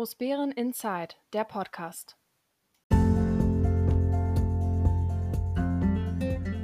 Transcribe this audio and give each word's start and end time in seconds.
Großbären 0.00 0.50
Inside, 0.52 1.16
der 1.34 1.44
Podcast. 1.44 2.16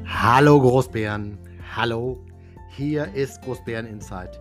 Hallo 0.07 0.59
Großbären, 0.59 1.39
hallo, 1.77 2.25
hier 2.71 3.13
ist 3.13 3.43
Großbären 3.43 3.85
Inside, 3.85 4.41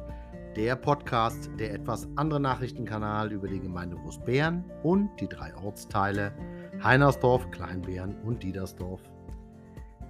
der 0.55 0.77
Podcast, 0.77 1.49
der 1.59 1.73
etwas 1.73 2.07
andere 2.15 2.39
Nachrichtenkanal 2.39 3.33
über 3.33 3.49
die 3.49 3.59
Gemeinde 3.59 3.97
Großbären 3.97 4.63
und 4.83 5.09
die 5.19 5.27
drei 5.27 5.53
Ortsteile 5.57 6.31
Heinersdorf, 6.81 7.51
Kleinbären 7.51 8.15
und 8.21 8.43
Diedersdorf. 8.43 9.01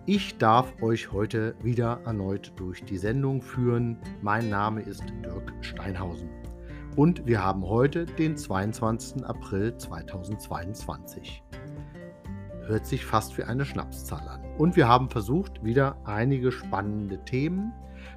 Ich 0.05 0.37
darf 0.37 0.71
euch 0.83 1.11
heute 1.11 1.55
wieder 1.63 2.01
erneut 2.05 2.53
durch 2.57 2.83
die 2.83 2.99
Sendung 2.99 3.41
führen. 3.41 3.97
Mein 4.21 4.51
Name 4.51 4.83
ist 4.83 5.03
Dirk 5.23 5.51
Steinhausen. 5.61 6.44
Und 6.95 7.25
wir 7.25 7.43
haben 7.43 7.65
heute 7.65 8.05
den 8.05 8.37
22. 8.37 9.25
April 9.25 9.75
2022. 9.75 11.43
Hört 12.67 12.85
sich 12.85 13.03
fast 13.03 13.37
wie 13.37 13.43
eine 13.43 13.65
Schnapszahl 13.65 14.25
an. 14.29 14.41
Und 14.57 14.77
wir 14.77 14.87
haben 14.87 15.09
versucht, 15.09 15.61
wieder 15.61 15.97
einige 16.05 16.53
spannende 16.53 17.19
Themen 17.25 17.73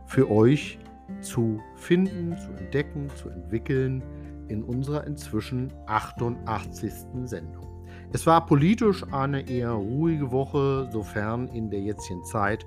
für 0.06 0.30
euch 0.30 0.78
zu 1.22 1.60
finden, 1.74 2.36
zu 2.38 2.52
entdecken, 2.52 3.08
zu 3.16 3.30
entwickeln 3.30 4.00
in 4.46 4.62
unserer 4.62 5.04
inzwischen 5.08 5.72
88. 5.86 6.92
Sendung. 7.24 7.66
Es 8.12 8.26
war 8.28 8.46
politisch 8.46 9.04
eine 9.12 9.48
eher 9.50 9.72
ruhige 9.72 10.30
Woche, 10.30 10.88
sofern 10.92 11.48
in 11.48 11.68
der 11.68 11.80
jetzigen 11.80 12.24
Zeit 12.24 12.64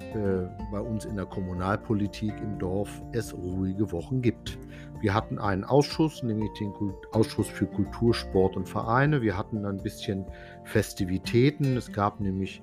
äh, 0.00 0.48
bei 0.72 0.80
uns 0.80 1.04
in 1.04 1.14
der 1.14 1.26
Kommunalpolitik 1.26 2.34
im 2.42 2.58
Dorf 2.58 2.90
es 3.12 3.32
ruhige 3.32 3.92
Wochen 3.92 4.20
gibt. 4.20 4.58
Wir 5.00 5.14
hatten 5.14 5.38
einen 5.38 5.64
Ausschuss, 5.64 6.22
nämlich 6.22 6.50
den 6.58 6.72
Ausschuss 7.12 7.48
für 7.48 7.66
Kultur, 7.66 8.14
Sport 8.14 8.56
und 8.56 8.68
Vereine. 8.68 9.22
Wir 9.22 9.36
hatten 9.36 9.64
ein 9.66 9.78
bisschen 9.82 10.24
Festivitäten. 10.64 11.76
Es 11.76 11.92
gab 11.92 12.20
nämlich 12.20 12.62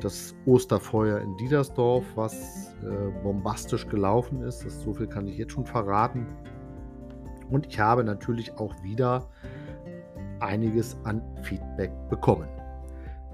das 0.00 0.34
Osterfeuer 0.46 1.20
in 1.20 1.36
Diedersdorf, 1.36 2.04
was 2.14 2.74
äh, 2.82 3.22
bombastisch 3.22 3.86
gelaufen 3.88 4.42
ist. 4.42 4.64
Das, 4.64 4.82
so 4.82 4.94
viel 4.94 5.06
kann 5.06 5.26
ich 5.26 5.36
jetzt 5.38 5.52
schon 5.52 5.66
verraten. 5.66 6.26
Und 7.50 7.66
ich 7.66 7.78
habe 7.80 8.04
natürlich 8.04 8.52
auch 8.58 8.74
wieder 8.82 9.28
einiges 10.40 10.96
an 11.04 11.22
Feedback 11.42 11.92
bekommen. 12.08 12.48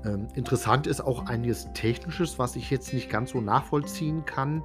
Ähm, 0.05 0.29
interessant 0.35 0.87
ist 0.87 1.01
auch 1.01 1.27
einiges 1.27 1.73
Technisches, 1.73 2.39
was 2.39 2.57
ich 2.57 2.71
jetzt 2.71 2.93
nicht 2.93 3.11
ganz 3.11 3.31
so 3.31 3.41
nachvollziehen 3.41 4.25
kann, 4.25 4.63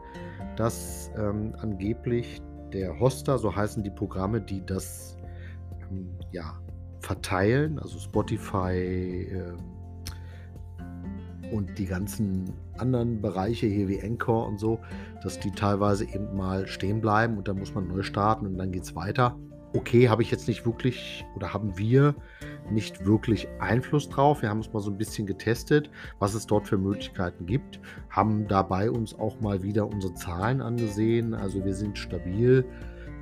dass 0.56 1.12
ähm, 1.18 1.56
angeblich 1.60 2.42
der 2.73 3.00
Hoster, 3.00 3.38
so 3.38 3.56
heißen 3.56 3.84
die 3.84 3.89
Programme, 3.89 4.42
die 4.42 4.66
das 4.66 5.17
ähm, 5.89 6.09
ja, 6.31 6.59
verteilen, 7.00 7.80
also 7.80 8.00
Spotify 8.00 9.28
äh, 9.31 9.53
und 11.52 11.78
die 11.78 11.86
ganzen 11.86 12.53
anderen 12.78 13.22
Bereiche 13.22 13.67
hier 13.67 13.88
wie 13.88 13.98
Encore 13.98 14.45
und 14.45 14.59
so, 14.59 14.80
dass 15.23 15.39
die 15.39 15.52
teilweise 15.52 16.06
eben 16.06 16.36
mal 16.36 16.67
stehen 16.67 17.02
bleiben 17.02 17.38
und 17.38 17.48
dann 17.48 17.58
muss 17.58 17.73
man 17.73 17.88
neu 17.88 18.03
starten 18.03 18.45
und 18.45 18.58
dann 18.58 18.72
geht 18.72 18.83
es 18.83 18.95
weiter. 18.95 19.36
Okay, 19.76 20.09
habe 20.09 20.22
ich 20.22 20.31
jetzt 20.31 20.48
nicht 20.48 20.66
wirklich 20.66 21.26
oder 21.36 21.54
haben 21.54 21.78
wir 21.78 22.16
nicht 22.72 23.06
wirklich 23.06 23.48
Einfluss 23.59 24.09
drauf. 24.09 24.42
Wir 24.42 24.50
haben 24.50 24.59
es 24.59 24.72
mal 24.72 24.80
so 24.80 24.92
ein 24.92 24.98
bisschen 24.98 25.25
getestet, 25.25 25.89
was 26.20 26.34
es 26.34 26.45
dort 26.48 26.67
für 26.67 26.78
Möglichkeiten 26.78 27.45
gibt, 27.45 27.80
haben 28.09 28.48
dabei 28.48 28.92
uns 28.92 29.17
auch 29.17 29.39
mal 29.42 29.64
wieder 29.64 29.88
unsere 29.88 30.14
Zahlen 30.14 30.61
angesehen. 30.61 31.34
Also 31.34 31.64
wir 31.64 31.73
sind 31.73 31.98
stabil, 31.98 32.66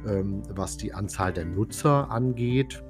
ähm, 0.08 0.44
was 0.50 0.78
die 0.78 0.94
Anzahl 0.94 1.34
der 1.34 1.45
Nutzer 1.45 2.10
angeht. 2.11 2.83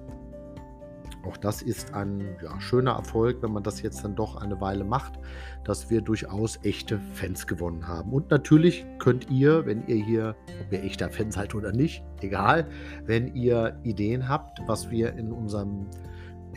Auch 1.28 1.38
das 1.38 1.62
ist 1.62 1.94
ein 1.94 2.38
ja, 2.42 2.60
schöner 2.62 2.92
Erfolg, 2.92 3.42
wenn 3.42 3.52
man 3.52 3.64
das 3.64 3.82
jetzt 3.82 4.04
dann 4.04 4.16
doch 4.16 4.38
eine 4.38 4.62
Weile 4.62 4.86
macht, 4.86 5.20
dass 5.66 5.90
wir 5.90 6.02
durchaus 6.02 6.58
echte 6.64 7.00
Fans 7.14 7.48
gewonnen 7.48 7.88
haben. 7.88 8.14
Und 8.14 8.32
natürlich 8.32 8.86
könnt 8.98 9.30
ihr, 9.30 9.66
wenn 9.66 9.86
ihr 9.88 10.04
hier, 10.04 10.36
ob 10.62 10.72
ihr 10.72 10.84
echter 10.84 11.10
Fans 11.10 11.36
seid 11.36 11.54
oder 11.54 11.74
nicht, 11.74 12.04
egal, 12.22 12.68
wenn 13.06 13.36
ihr 13.36 13.78
Ideen 13.84 14.30
habt, 14.30 14.62
was 14.68 14.90
wir 14.90 15.14
in 15.14 15.34
unserem 15.34 15.88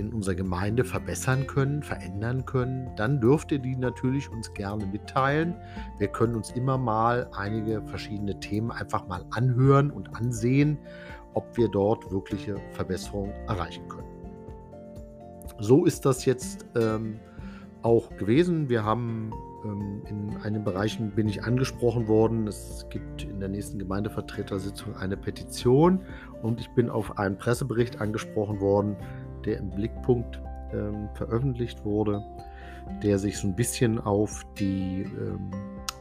in 0.01 0.13
unserer 0.13 0.35
Gemeinde 0.35 0.85
verbessern 0.85 1.47
können, 1.47 1.83
verändern 1.83 2.45
können, 2.45 2.91
dann 2.97 3.21
dürft 3.21 3.53
ihr 3.53 3.59
die 3.59 3.77
natürlich 3.77 4.31
uns 4.31 4.53
gerne 4.55 4.87
mitteilen. 4.87 5.55
Wir 5.99 6.09
können 6.09 6.35
uns 6.35 6.51
immer 6.51 6.79
mal 6.79 7.29
einige 7.37 7.83
verschiedene 7.83 8.39
Themen 8.41 8.71
einfach 8.71 9.07
mal 9.07 9.25
anhören 9.31 9.91
und 9.91 10.15
ansehen, 10.17 10.79
ob 11.35 11.57
wir 11.57 11.69
dort 11.69 12.11
wirkliche 12.11 12.57
Verbesserungen 12.73 13.33
erreichen 13.47 13.87
können 13.89 14.11
so 15.61 15.85
ist 15.85 16.07
das 16.07 16.25
jetzt 16.25 16.67
ähm, 16.75 17.21
auch 17.83 18.11
gewesen. 18.17 18.69
Wir 18.69 18.85
haben 18.85 19.33
ähm, 19.65 20.03
in 20.07 20.37
einigen 20.43 20.65
Bereichen 20.65 21.11
bin 21.13 21.29
ich 21.29 21.45
angesprochen 21.45 22.09
worden. 22.09 22.47
Es 22.47 22.87
gibt 22.91 23.25
in 23.25 23.41
der 23.41 23.49
nächsten 23.49 23.79
Gemeindevertretersitzung 23.79 24.97
eine 24.97 25.17
Petition 25.17 26.01
und 26.43 26.61
ich 26.61 26.71
bin 26.71 26.89
auf 26.91 27.19
einen 27.19 27.37
Pressebericht 27.37 28.01
angesprochen 28.01 28.61
worden, 28.61 28.97
der 29.47 29.59
im 29.59 29.71
Blickpunkt 29.71 30.41
ähm, 30.73 31.09
veröffentlicht 31.15 31.85
wurde, 31.85 32.23
der 33.03 33.19
sich 33.19 33.39
so 33.39 33.49
ein 33.49 33.57
bisschen 33.57 33.99
auf 33.99 34.45
die 34.59 35.03
ähm, 35.03 35.51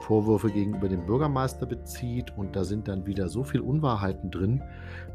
Vorwürfe 0.02 0.50
gegenüber 0.50 0.90
dem 0.90 1.06
Bürgermeister 1.06 1.66
bezieht 1.66 2.36
und 2.38 2.56
da 2.56 2.64
sind 2.64 2.88
dann 2.88 3.06
wieder 3.06 3.30
so 3.30 3.44
viele 3.44 3.64
Unwahrheiten 3.64 4.32
drin, 4.32 4.64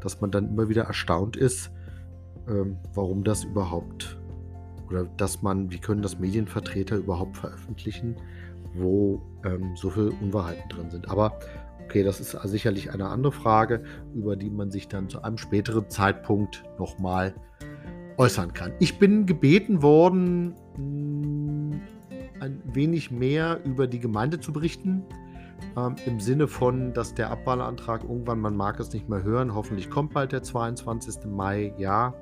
dass 0.01 0.21
man 0.21 0.31
dann 0.31 0.49
immer 0.49 0.69
wieder 0.69 0.83
erstaunt 0.83 1.35
ist, 1.35 1.71
ähm, 2.47 2.77
warum 2.93 3.23
das 3.23 3.43
überhaupt 3.43 4.17
oder 4.87 5.05
dass 5.17 5.41
man, 5.41 5.71
wie 5.71 5.79
können 5.79 6.01
das 6.01 6.19
Medienvertreter 6.19 6.95
überhaupt 6.97 7.37
veröffentlichen, 7.37 8.15
wo 8.75 9.21
ähm, 9.43 9.75
so 9.75 9.89
viele 9.89 10.11
Unwahrheiten 10.11 10.69
drin 10.69 10.89
sind. 10.89 11.09
Aber 11.09 11.39
okay, 11.83 12.03
das 12.03 12.19
ist 12.19 12.31
sicherlich 12.43 12.91
eine 12.91 13.07
andere 13.07 13.31
Frage, 13.31 13.83
über 14.13 14.35
die 14.35 14.49
man 14.49 14.71
sich 14.71 14.87
dann 14.87 15.09
zu 15.09 15.21
einem 15.21 15.37
späteren 15.37 15.89
Zeitpunkt 15.89 16.63
nochmal 16.77 17.33
äußern 18.17 18.53
kann. 18.53 18.73
Ich 18.79 18.99
bin 18.99 19.25
gebeten 19.25 19.81
worden, 19.81 20.55
hm, 20.75 21.81
ein 22.39 22.61
wenig 22.65 23.11
mehr 23.11 23.59
über 23.63 23.87
die 23.87 23.99
Gemeinde 23.99 24.39
zu 24.39 24.51
berichten. 24.53 25.03
Ähm, 25.77 25.95
Im 26.05 26.19
Sinne 26.19 26.47
von, 26.47 26.93
dass 26.93 27.13
der 27.13 27.31
Abwahlantrag 27.31 28.03
irgendwann, 28.03 28.39
man 28.39 28.55
mag 28.55 28.79
es 28.79 28.91
nicht 28.93 29.09
mehr 29.09 29.23
hören, 29.23 29.53
hoffentlich 29.53 29.89
kommt 29.89 30.13
bald 30.13 30.31
der 30.31 30.43
22. 30.43 31.25
Mai. 31.25 31.73
Ja, 31.77 32.13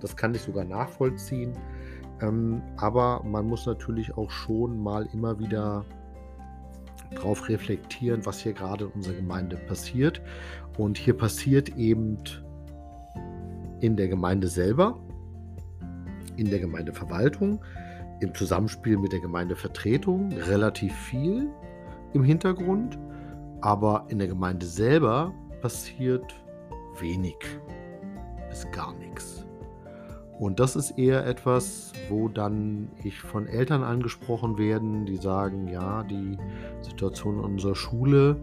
das 0.00 0.16
kann 0.16 0.34
ich 0.34 0.42
sogar 0.42 0.64
nachvollziehen. 0.64 1.52
Ähm, 2.20 2.62
aber 2.76 3.22
man 3.24 3.46
muss 3.46 3.66
natürlich 3.66 4.16
auch 4.16 4.30
schon 4.30 4.82
mal 4.82 5.08
immer 5.12 5.38
wieder 5.38 5.84
darauf 7.14 7.48
reflektieren, 7.48 8.24
was 8.24 8.40
hier 8.40 8.52
gerade 8.52 8.84
in 8.84 8.90
unserer 8.92 9.14
Gemeinde 9.14 9.56
passiert. 9.56 10.20
Und 10.78 10.96
hier 10.96 11.16
passiert 11.16 11.76
eben 11.76 12.18
in 13.80 13.96
der 13.96 14.08
Gemeinde 14.08 14.48
selber, 14.48 14.98
in 16.40 16.50
der 16.50 16.58
Gemeindeverwaltung, 16.58 17.60
im 18.20 18.34
Zusammenspiel 18.34 18.96
mit 18.96 19.12
der 19.12 19.20
Gemeindevertretung 19.20 20.32
relativ 20.32 20.94
viel 20.94 21.48
im 22.14 22.24
Hintergrund, 22.24 22.98
aber 23.60 24.06
in 24.08 24.18
der 24.18 24.28
Gemeinde 24.28 24.66
selber 24.66 25.32
passiert 25.60 26.34
wenig 26.98 27.36
bis 28.48 28.66
gar 28.72 28.94
nichts. 28.94 29.46
Und 30.38 30.58
das 30.58 30.74
ist 30.74 30.92
eher 30.92 31.26
etwas, 31.26 31.92
wo 32.08 32.28
dann 32.28 32.88
ich 33.04 33.20
von 33.20 33.46
Eltern 33.46 33.82
angesprochen 33.82 34.56
werden, 34.56 35.04
die 35.04 35.18
sagen, 35.18 35.68
ja, 35.68 36.02
die 36.02 36.38
Situation 36.80 37.38
in 37.38 37.44
unserer 37.44 37.76
Schule, 37.76 38.36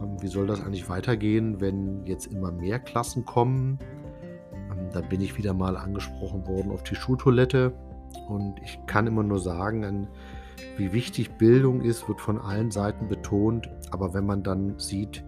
ähm, 0.00 0.16
wie 0.22 0.28
soll 0.28 0.46
das 0.46 0.62
eigentlich 0.62 0.88
weitergehen, 0.88 1.60
wenn 1.60 2.06
jetzt 2.06 2.26
immer 2.26 2.50
mehr 2.50 2.78
Klassen 2.78 3.26
kommen? 3.26 3.78
Ähm, 4.88 4.92
da 4.92 5.00
bin 5.00 5.20
ich 5.20 5.36
wieder 5.36 5.54
mal 5.54 5.76
angesprochen 5.76 6.46
worden 6.46 6.70
auf 6.70 6.82
die 6.82 6.94
Schultoilette. 6.94 7.72
Und 8.28 8.60
ich 8.62 8.78
kann 8.86 9.06
immer 9.06 9.22
nur 9.22 9.38
sagen, 9.38 10.08
wie 10.76 10.92
wichtig 10.92 11.30
Bildung 11.38 11.82
ist, 11.82 12.08
wird 12.08 12.20
von 12.20 12.38
allen 12.38 12.70
Seiten 12.70 13.08
betont. 13.08 13.68
Aber 13.90 14.14
wenn 14.14 14.26
man 14.26 14.42
dann 14.42 14.78
sieht, 14.78 15.24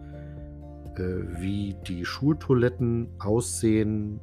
äh, 0.97 1.41
wie 1.41 1.77
die 1.87 2.05
Schultoiletten 2.05 3.09
aussehen, 3.19 4.21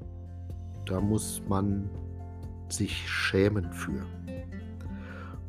da 0.85 1.01
muss 1.01 1.41
man 1.47 1.89
sich 2.69 3.09
schämen 3.09 3.71
für. 3.71 4.05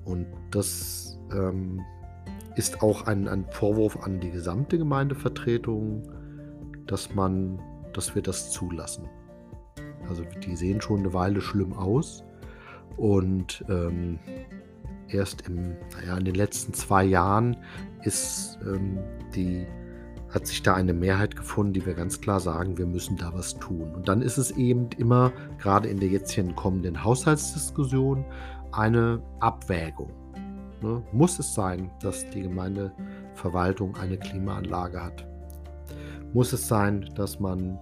Und 0.05 0.27
das 0.51 1.19
ähm, 1.33 1.81
ist 2.57 2.83
auch 2.83 3.07
ein, 3.07 3.29
ein, 3.29 3.45
Vorwurf 3.51 3.99
an 4.03 4.21
die 4.21 4.31
gesamte 4.31 4.79
Gemeindevertretung, 4.79 6.03
dass 6.87 7.15
man, 7.15 7.61
dass 7.93 8.15
wir 8.15 8.23
das 8.23 8.51
zulassen. 8.51 9.09
Also 10.09 10.25
die 10.45 10.57
sehen 10.57 10.81
schon 10.81 11.01
eine 11.01 11.13
Weile 11.13 11.41
schlimm 11.41 11.73
aus 11.73 12.25
und 12.97 13.65
ähm, 13.69 14.19
erst 15.09 15.47
im, 15.49 15.77
naja, 15.93 16.17
in 16.17 16.25
den 16.25 16.35
letzten 16.35 16.75
zwei 16.75 17.05
Jahren 17.05 17.57
ist 18.03 18.59
ähm, 18.67 18.99
die 19.35 19.67
hat 20.31 20.47
sich 20.47 20.63
da 20.63 20.75
eine 20.75 20.93
Mehrheit 20.93 21.37
gefunden, 21.37 21.73
die 21.73 21.87
wir 21.87 21.95
ganz 21.95 22.21
klar 22.21 22.41
sagen, 22.41 22.77
wir 22.77 22.87
müssen 22.87 23.17
da 23.17 23.33
was 23.33 23.59
tun. 23.59 23.95
Und 23.95 24.09
dann 24.09 24.21
ist 24.21 24.37
es 24.37 24.51
eben 24.51 24.91
immer, 24.99 25.33
gerade 25.59 25.89
in 25.89 25.99
der 25.99 26.09
jetzt 26.09 26.31
hier 26.33 26.45
kommenden 26.53 27.03
Haushaltsdiskussion, 27.03 28.25
eine 28.73 29.23
Abwägung. 29.41 30.11
Ne? 30.83 31.03
Muss 31.13 31.39
es 31.39 31.55
sein, 31.55 31.91
dass 32.03 32.29
die 32.31 32.43
Gemeindeverwaltung 32.43 33.97
eine 33.97 34.19
Klimaanlage 34.19 35.03
hat? 35.03 35.27
Muss 36.35 36.53
es 36.53 36.69
sein, 36.69 37.09
dass 37.15 37.41
man 37.41 37.79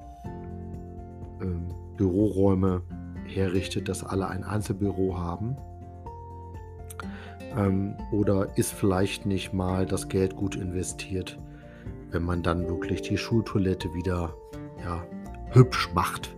ähm, 1.43 1.67
Büroräume 1.97 2.83
herrichtet, 3.27 3.89
dass 3.89 4.05
alle 4.05 4.29
ein 4.29 4.45
Einzelbüro 4.45 5.19
haben? 5.19 5.57
Ähm, 7.57 7.95
oder 8.13 8.57
ist 8.57 8.73
vielleicht 8.73 9.27
nicht 9.27 9.53
mal 9.53 9.87
das 9.87 10.09
Geld 10.09 10.37
gut 10.37 10.57
investiert, 10.57 11.39
wenn 12.11 12.23
man 12.23 12.43
dann 12.43 12.69
wirklich 12.69 13.03
die 13.03 13.19
Schultoilette 13.19 13.93
wieder 13.95 14.35
ja, 14.85 15.05
hübsch 15.53 15.91
macht? 15.95 16.37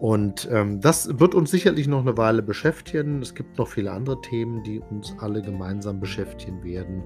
Und 0.00 0.48
ähm, 0.50 0.80
das 0.80 1.20
wird 1.20 1.34
uns 1.34 1.50
sicherlich 1.50 1.86
noch 1.86 2.00
eine 2.00 2.16
Weile 2.16 2.42
beschäftigen. 2.42 3.20
Es 3.20 3.34
gibt 3.34 3.58
noch 3.58 3.68
viele 3.68 3.92
andere 3.92 4.18
Themen, 4.22 4.62
die 4.62 4.80
uns 4.80 5.14
alle 5.18 5.42
gemeinsam 5.42 6.00
beschäftigen 6.00 6.64
werden. 6.64 7.02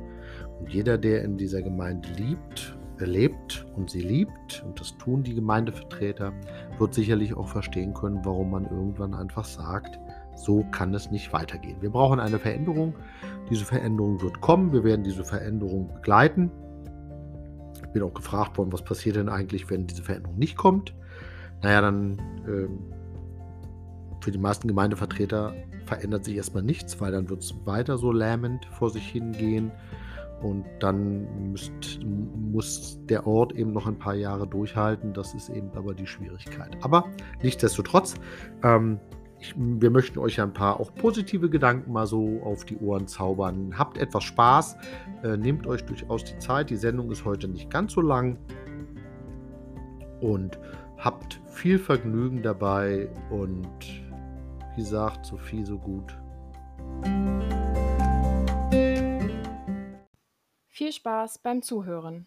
Und 0.60 0.72
jeder, 0.72 0.96
der 0.96 1.24
in 1.24 1.36
dieser 1.36 1.60
Gemeinde 1.60 2.08
liebt, 2.16 2.78
erlebt 3.04 3.66
und 3.76 3.90
sie 3.90 4.00
liebt, 4.00 4.62
und 4.66 4.80
das 4.80 4.96
tun 4.98 5.22
die 5.22 5.34
Gemeindevertreter, 5.34 6.32
wird 6.78 6.94
sicherlich 6.94 7.34
auch 7.34 7.48
verstehen 7.48 7.94
können, 7.94 8.24
warum 8.24 8.50
man 8.50 8.64
irgendwann 8.64 9.14
einfach 9.14 9.44
sagt, 9.44 9.98
so 10.36 10.64
kann 10.72 10.92
es 10.94 11.10
nicht 11.10 11.32
weitergehen. 11.32 11.76
Wir 11.80 11.90
brauchen 11.90 12.18
eine 12.18 12.38
Veränderung. 12.38 12.94
Diese 13.50 13.64
Veränderung 13.64 14.20
wird 14.20 14.40
kommen. 14.40 14.72
Wir 14.72 14.82
werden 14.82 15.04
diese 15.04 15.24
Veränderung 15.24 15.92
begleiten. 15.94 16.50
Ich 17.84 17.92
bin 17.92 18.02
auch 18.02 18.14
gefragt 18.14 18.58
worden, 18.58 18.72
was 18.72 18.82
passiert 18.82 19.16
denn 19.16 19.28
eigentlich, 19.28 19.70
wenn 19.70 19.86
diese 19.86 20.02
Veränderung 20.02 20.36
nicht 20.36 20.56
kommt 20.56 20.92
naja, 21.64 21.80
dann 21.80 22.18
ähm, 22.46 22.78
für 24.20 24.30
die 24.30 24.38
meisten 24.38 24.68
Gemeindevertreter 24.68 25.54
verändert 25.86 26.24
sich 26.26 26.36
erstmal 26.36 26.62
nichts, 26.62 27.00
weil 27.00 27.10
dann 27.10 27.30
wird 27.30 27.42
es 27.42 27.54
weiter 27.64 27.96
so 27.96 28.12
lähmend 28.12 28.66
vor 28.66 28.90
sich 28.90 29.06
hingehen. 29.08 29.72
Und 30.42 30.64
dann 30.80 31.52
müsst, 31.52 32.00
muss 32.04 32.98
der 33.06 33.26
Ort 33.26 33.54
eben 33.54 33.72
noch 33.72 33.86
ein 33.86 33.98
paar 33.98 34.14
Jahre 34.14 34.46
durchhalten. 34.46 35.12
Das 35.12 35.34
ist 35.34 35.48
eben 35.48 35.70
aber 35.74 35.94
die 35.94 36.06
Schwierigkeit. 36.06 36.76
Aber 36.82 37.04
nichtsdestotrotz, 37.42 38.14
ähm, 38.62 39.00
ich, 39.40 39.54
wir 39.56 39.90
möchten 39.90 40.18
euch 40.18 40.40
ein 40.40 40.52
paar 40.52 40.80
auch 40.80 40.94
positive 40.94 41.48
Gedanken 41.48 41.92
mal 41.92 42.06
so 42.06 42.40
auf 42.44 42.64
die 42.64 42.76
Ohren 42.76 43.06
zaubern. 43.06 43.78
Habt 43.78 43.98
etwas 43.98 44.24
Spaß, 44.24 44.76
äh, 45.22 45.36
nehmt 45.36 45.66
euch 45.66 45.84
durchaus 45.84 46.24
die 46.24 46.38
Zeit. 46.38 46.70
Die 46.70 46.76
Sendung 46.76 47.10
ist 47.10 47.24
heute 47.24 47.48
nicht 47.48 47.70
ganz 47.70 47.92
so 47.92 48.00
lang. 48.00 48.38
Und 50.20 50.58
Habt 51.04 51.38
viel 51.44 51.78
Vergnügen 51.78 52.42
dabei 52.42 53.10
und 53.30 53.68
wie 54.74 54.82
sagt 54.82 55.26
Sophie 55.26 55.62
so 55.62 55.78
gut. 55.78 56.16
Viel 60.76 60.90
Spaß 60.90 61.38
beim 61.38 61.62
Zuhören. 61.62 62.26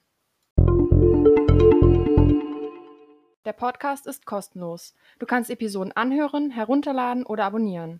Der 3.43 3.51
Podcast 3.51 4.07
ist 4.07 4.25
kostenlos. 4.25 4.95
Du 5.19 5.25
kannst 5.25 5.49
Episoden 5.49 5.91
anhören, 5.91 6.49
herunterladen 6.49 7.25
oder 7.25 7.43
abonnieren. 7.43 7.99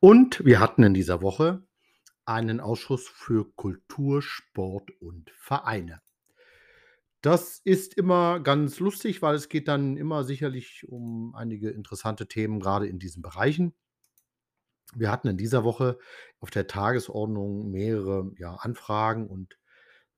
Und 0.00 0.42
wir 0.46 0.60
hatten 0.60 0.82
in 0.84 0.94
dieser 0.94 1.20
Woche 1.20 1.62
einen 2.24 2.60
Ausschuss 2.60 3.06
für 3.06 3.52
Kultur, 3.54 4.22
Sport 4.22 4.92
und 5.02 5.30
Vereine. 5.32 6.00
Das 7.20 7.58
ist 7.58 7.98
immer 7.98 8.40
ganz 8.40 8.80
lustig, 8.80 9.20
weil 9.20 9.34
es 9.34 9.50
geht 9.50 9.68
dann 9.68 9.98
immer 9.98 10.24
sicherlich 10.24 10.88
um 10.88 11.34
einige 11.34 11.68
interessante 11.68 12.26
Themen, 12.28 12.60
gerade 12.60 12.86
in 12.86 12.98
diesen 12.98 13.20
Bereichen. 13.20 13.74
Wir 14.96 15.10
hatten 15.10 15.28
in 15.28 15.36
dieser 15.36 15.64
Woche 15.64 15.98
auf 16.40 16.50
der 16.50 16.66
Tagesordnung 16.66 17.70
mehrere, 17.70 18.32
ja, 18.38 18.54
Anfragen 18.56 19.28
und, 19.28 19.58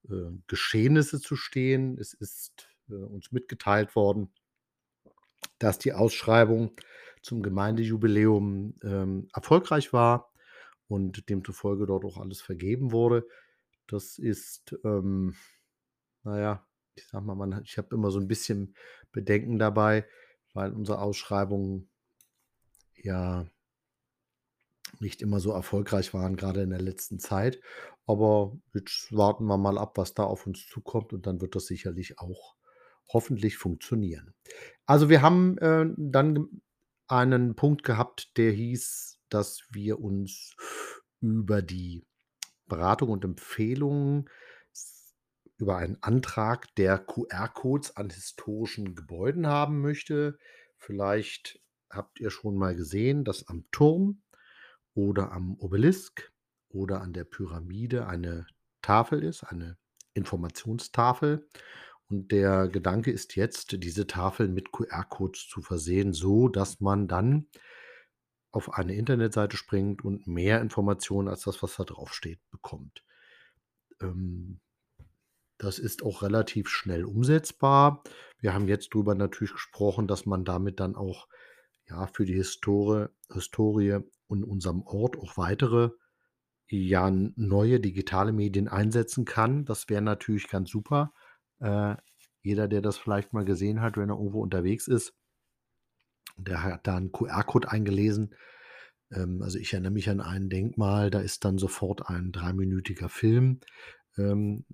äh, 0.08 0.32
Geschehnisse 0.46 1.20
zu 1.20 1.36
stehen. 1.36 1.98
Es 1.98 2.14
ist, 2.14 2.68
äh, 2.90 2.94
uns 2.94 3.32
mitgeteilt 3.32 3.96
worden, 3.96 4.32
dass 5.58 5.78
die 5.78 5.92
Ausschreibung 5.92 6.72
zum 7.22 7.42
Gemeindejubiläum, 7.42 8.74
ähm, 8.82 9.28
erfolgreich 9.34 9.92
war 9.92 10.32
und 10.88 11.28
demzufolge 11.28 11.86
dort 11.86 12.04
auch 12.04 12.18
alles 12.18 12.40
vergeben 12.40 12.92
wurde. 12.92 13.26
Das 13.86 14.18
ist, 14.18 14.76
ähm, 14.84 15.34
na 16.24 16.40
ja 16.40 16.66
ich 16.96 17.06
sage 17.08 17.24
mal, 17.24 17.34
man 17.34 17.62
ich 17.64 17.78
habe 17.78 17.94
immer 17.94 18.10
so 18.10 18.18
ein 18.18 18.28
bisschen 18.28 18.74
Bedenken 19.12 19.58
dabei, 19.58 20.06
weil 20.54 20.72
unsere 20.72 21.00
Ausschreibungen 21.00 21.90
ja 22.94 23.46
nicht 25.00 25.22
immer 25.22 25.40
so 25.40 25.52
erfolgreich 25.52 26.14
waren, 26.14 26.36
gerade 26.36 26.62
in 26.62 26.70
der 26.70 26.80
letzten 26.80 27.18
Zeit. 27.18 27.60
Aber 28.06 28.56
jetzt 28.74 29.14
warten 29.14 29.46
wir 29.46 29.58
mal 29.58 29.78
ab, 29.78 29.98
was 29.98 30.14
da 30.14 30.24
auf 30.24 30.46
uns 30.46 30.66
zukommt 30.66 31.12
und 31.12 31.26
dann 31.26 31.40
wird 31.40 31.54
das 31.54 31.66
sicherlich 31.66 32.18
auch 32.18 32.54
hoffentlich 33.12 33.56
funktionieren. 33.56 34.34
Also, 34.86 35.08
wir 35.08 35.22
haben, 35.22 35.58
äh, 35.58 35.86
dann 35.96 36.62
einen 37.08 37.54
Punkt 37.54 37.84
gehabt, 37.84 38.36
der 38.36 38.52
hieß, 38.52 39.20
dass 39.28 39.62
wir 39.70 40.00
uns 40.00 40.56
über 41.20 41.62
die 41.62 42.04
Beratung 42.66 43.10
und 43.10 43.24
Empfehlungen 43.24 44.28
über 45.58 45.76
einen 45.76 45.96
Antrag, 46.02 46.74
der 46.74 46.98
QR-Codes 46.98 47.96
an 47.96 48.10
historischen 48.10 48.94
Gebäuden 48.94 49.46
haben 49.46 49.80
möchte. 49.80 50.38
Vielleicht 50.76 51.60
habt 51.88 52.20
ihr 52.20 52.30
schon 52.30 52.56
mal 52.56 52.76
gesehen, 52.76 53.24
dass 53.24 53.48
am 53.48 53.64
Turm 53.70 54.22
oder 54.96 55.30
am 55.32 55.56
Obelisk 55.60 56.32
oder 56.68 57.02
an 57.02 57.12
der 57.12 57.24
Pyramide 57.24 58.06
eine 58.06 58.46
Tafel 58.82 59.22
ist, 59.22 59.44
eine 59.44 59.76
Informationstafel. 60.14 61.46
Und 62.08 62.32
der 62.32 62.68
Gedanke 62.68 63.10
ist 63.10 63.36
jetzt, 63.36 63.82
diese 63.82 64.06
Tafeln 64.06 64.54
mit 64.54 64.72
QR-Codes 64.72 65.48
zu 65.48 65.60
versehen, 65.60 66.12
so 66.12 66.48
dass 66.48 66.80
man 66.80 67.08
dann 67.08 67.46
auf 68.52 68.72
eine 68.72 68.94
Internetseite 68.94 69.56
springt 69.56 70.02
und 70.02 70.26
mehr 70.26 70.62
Informationen 70.62 71.28
als 71.28 71.42
das, 71.42 71.62
was 71.62 71.76
da 71.76 71.84
drauf 71.84 72.14
steht, 72.14 72.40
bekommt. 72.50 73.04
Ähm, 74.00 74.60
das 75.58 75.78
ist 75.78 76.02
auch 76.02 76.22
relativ 76.22 76.68
schnell 76.68 77.04
umsetzbar. 77.04 78.02
Wir 78.38 78.54
haben 78.54 78.68
jetzt 78.68 78.94
drüber 78.94 79.14
natürlich 79.14 79.52
gesprochen, 79.52 80.06
dass 80.06 80.24
man 80.24 80.44
damit 80.44 80.80
dann 80.80 80.96
auch, 80.96 81.28
ja, 81.88 82.06
für 82.06 82.24
die 82.24 82.34
Historie 82.34 83.08
Historie 83.32 84.00
und 84.28 84.44
unserem 84.44 84.82
Ort 84.82 85.16
auch 85.18 85.36
weitere, 85.36 85.90
ja, 86.68 87.10
neue 87.10 87.80
digitale 87.80 88.32
Medien 88.32 88.68
einsetzen 88.68 89.24
kann. 89.24 89.64
Das 89.64 89.88
wäre 89.88 90.02
natürlich 90.02 90.48
ganz 90.48 90.70
super. 90.70 91.12
Äh, 91.60 91.96
jeder, 92.42 92.68
der 92.68 92.82
das 92.82 92.98
vielleicht 92.98 93.32
mal 93.32 93.44
gesehen 93.44 93.80
hat, 93.80 93.96
wenn 93.96 94.10
er 94.10 94.16
irgendwo 94.16 94.42
unterwegs 94.42 94.88
ist, 94.88 95.14
der 96.36 96.62
hat 96.62 96.86
da 96.86 96.96
'n 96.96 97.12
QR-Code 97.12 97.70
eingelesen. 97.70 98.34
Ähm, 99.12 99.42
also, 99.42 99.58
ich 99.58 99.72
erinnere 99.72 99.92
mich 99.92 100.10
an 100.10 100.20
ein 100.20 100.48
Denkmal, 100.50 101.10
da 101.10 101.20
ist 101.20 101.44
dann 101.44 101.58
sofort 101.58 102.08
ein 102.08 102.32
dreiminütiger 102.32 103.08
Film, 103.08 103.60
ähm, 104.18 104.64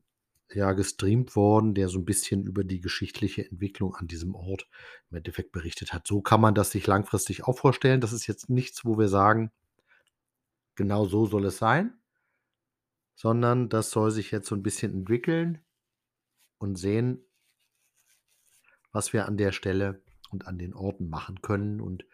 ja 0.55 0.73
gestreamt 0.73 1.37
worden, 1.37 1.75
der 1.75 1.89
so 1.89 1.99
ein 1.99 2.05
bisschen 2.05 2.45
über 2.45 2.65
die 2.65 2.81
geschichtliche 2.81 3.49
Entwicklung 3.49 3.95
an 3.95 4.07
diesem 4.07 4.35
Ort 4.35 4.69
im 5.11 5.19
Endeffekt 5.19 5.53
berichtet 5.53 5.93
hat. 5.93 6.07
So 6.07 6.21
kann 6.21 6.41
man 6.41 6.55
das 6.55 6.71
sich 6.71 6.87
langfristig 6.87 7.45
auch 7.45 7.59
vorstellen. 7.59 8.01
Das 8.01 8.13
ist 8.13 8.27
jetzt 8.27 8.51
nichts, 8.51 8.85
wo 8.85 8.99
wir 8.99 9.09
sagen: 9.09 9.51
„Genau 10.75 11.07
so 11.07 11.27
soll 11.27 11.47
es 11.47 11.59
sein“, 11.59 11.95
sondern 13.15 13.69
das 13.69 13.91
soll 13.91 14.11
sich 14.11 14.31
jetzt 14.31 14.49
so 14.49 14.55
ein 14.55 14.63
bisschen 14.63 14.93
entwickeln 14.93 15.65
und 16.59 16.77
sehen 16.77 17.25
was 18.93 19.13
wir 19.13 19.27
an 19.27 19.37
der 19.37 19.53
Stelle 19.53 20.03
und 20.31 20.47
an 20.47 20.59
den 20.59 20.75
Orten 20.75 21.09
machen 21.09 21.43
können. 21.43 21.81
Und 21.81 22.05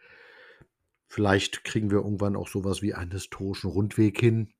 vielleicht 1.07 1.63
kriegen 1.63 1.91
wir 1.91 1.99
irgendwann 1.99 2.35
auch 2.35 2.47
sowas 2.47 2.81
wie 2.81 2.93
einen 2.93 3.11
historischen 3.11 3.69
Rundweg 3.69 4.19
hin, 4.19 4.53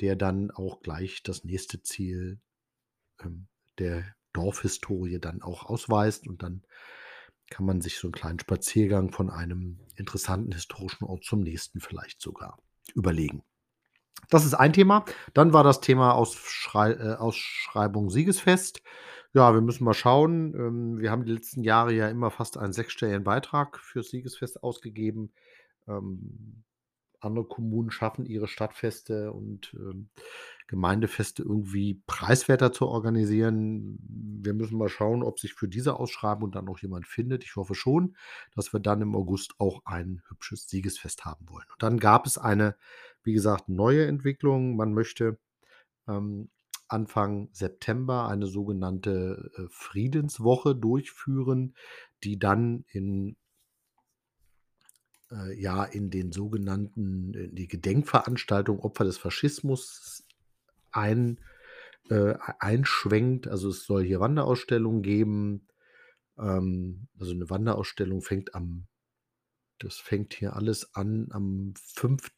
der 0.00 0.14
dann 0.14 0.50
auch 0.50 0.80
gleich 0.80 1.22
das 1.22 1.44
nächste 1.44 1.82
Ziel 1.82 2.40
der 3.78 4.04
Dorfhistorie 4.32 5.18
dann 5.18 5.42
auch 5.42 5.64
ausweist. 5.64 6.26
Und 6.26 6.42
dann 6.42 6.62
kann 7.50 7.66
man 7.66 7.80
sich 7.80 7.98
so 7.98 8.08
einen 8.08 8.12
kleinen 8.12 8.40
Spaziergang 8.40 9.12
von 9.12 9.30
einem 9.30 9.80
interessanten 9.96 10.52
historischen 10.52 11.04
Ort 11.04 11.24
zum 11.24 11.40
nächsten 11.40 11.80
vielleicht 11.80 12.20
sogar 12.20 12.58
überlegen. 12.94 13.42
Das 14.30 14.44
ist 14.44 14.54
ein 14.54 14.72
Thema. 14.72 15.04
Dann 15.34 15.52
war 15.52 15.64
das 15.64 15.80
Thema 15.80 16.12
Ausschrei 16.14 16.92
äh, 16.92 17.14
Ausschreibung 17.14 18.10
Siegesfest. 18.10 18.82
Ja, 19.34 19.52
wir 19.52 19.60
müssen 19.60 19.84
mal 19.84 19.94
schauen. 19.94 20.54
Ähm, 20.54 20.98
wir 20.98 21.10
haben 21.10 21.24
die 21.24 21.32
letzten 21.32 21.62
Jahre 21.62 21.92
ja 21.92 22.08
immer 22.08 22.30
fast 22.30 22.56
einen 22.56 22.72
sechsstelligen 22.72 23.24
Beitrag 23.24 23.78
fürs 23.78 24.08
Siegesfest 24.08 24.62
ausgegeben. 24.62 25.32
Ähm, 25.88 26.64
andere 27.20 27.44
Kommunen 27.44 27.90
schaffen 27.90 28.26
ihre 28.26 28.46
Stadtfeste 28.46 29.32
und, 29.32 29.74
ähm, 29.74 30.08
Gemeindefeste 30.66 31.42
irgendwie 31.42 32.02
preiswerter 32.06 32.72
zu 32.72 32.86
organisieren. 32.86 33.98
Wir 34.00 34.54
müssen 34.54 34.78
mal 34.78 34.88
schauen, 34.88 35.22
ob 35.22 35.38
sich 35.38 35.54
für 35.54 35.68
diese 35.68 35.98
Ausschreibung 35.98 36.52
dann 36.52 36.64
noch 36.64 36.78
jemand 36.78 37.06
findet. 37.06 37.44
Ich 37.44 37.56
hoffe 37.56 37.74
schon, 37.74 38.16
dass 38.54 38.72
wir 38.72 38.80
dann 38.80 39.02
im 39.02 39.14
August 39.14 39.54
auch 39.58 39.82
ein 39.84 40.22
hübsches 40.28 40.68
Siegesfest 40.68 41.24
haben 41.24 41.48
wollen. 41.48 41.66
Und 41.70 41.82
dann 41.82 41.98
gab 41.98 42.26
es 42.26 42.38
eine, 42.38 42.76
wie 43.22 43.34
gesagt, 43.34 43.68
neue 43.68 44.06
Entwicklung. 44.06 44.76
Man 44.76 44.94
möchte 44.94 45.38
ähm, 46.08 46.48
Anfang 46.88 47.48
September 47.52 48.28
eine 48.28 48.46
sogenannte 48.46 49.50
äh, 49.56 49.62
Friedenswoche 49.70 50.74
durchführen, 50.74 51.74
die 52.22 52.38
dann 52.38 52.84
in 52.88 53.36
äh, 55.30 55.60
ja, 55.60 55.84
in 55.84 56.10
den 56.10 56.32
sogenannten 56.32 57.54
die 57.54 57.68
Gedenkveranstaltung 57.68 58.80
Opfer 58.80 59.04
des 59.04 59.18
Faschismus 59.18 60.23
ein 60.94 61.40
äh, 62.10 62.34
einschwenkt. 62.58 63.48
Also, 63.48 63.68
es 63.68 63.84
soll 63.84 64.04
hier 64.04 64.20
Wanderausstellungen 64.20 65.02
geben. 65.02 65.68
Ähm, 66.38 67.08
also, 67.18 67.32
eine 67.32 67.50
Wanderausstellung 67.50 68.22
fängt 68.22 68.54
am 68.54 68.86
das 69.78 69.96
fängt 69.96 70.34
hier 70.34 70.54
alles 70.56 70.94
an 70.94 71.28
am 71.30 71.74
5. 71.76 72.32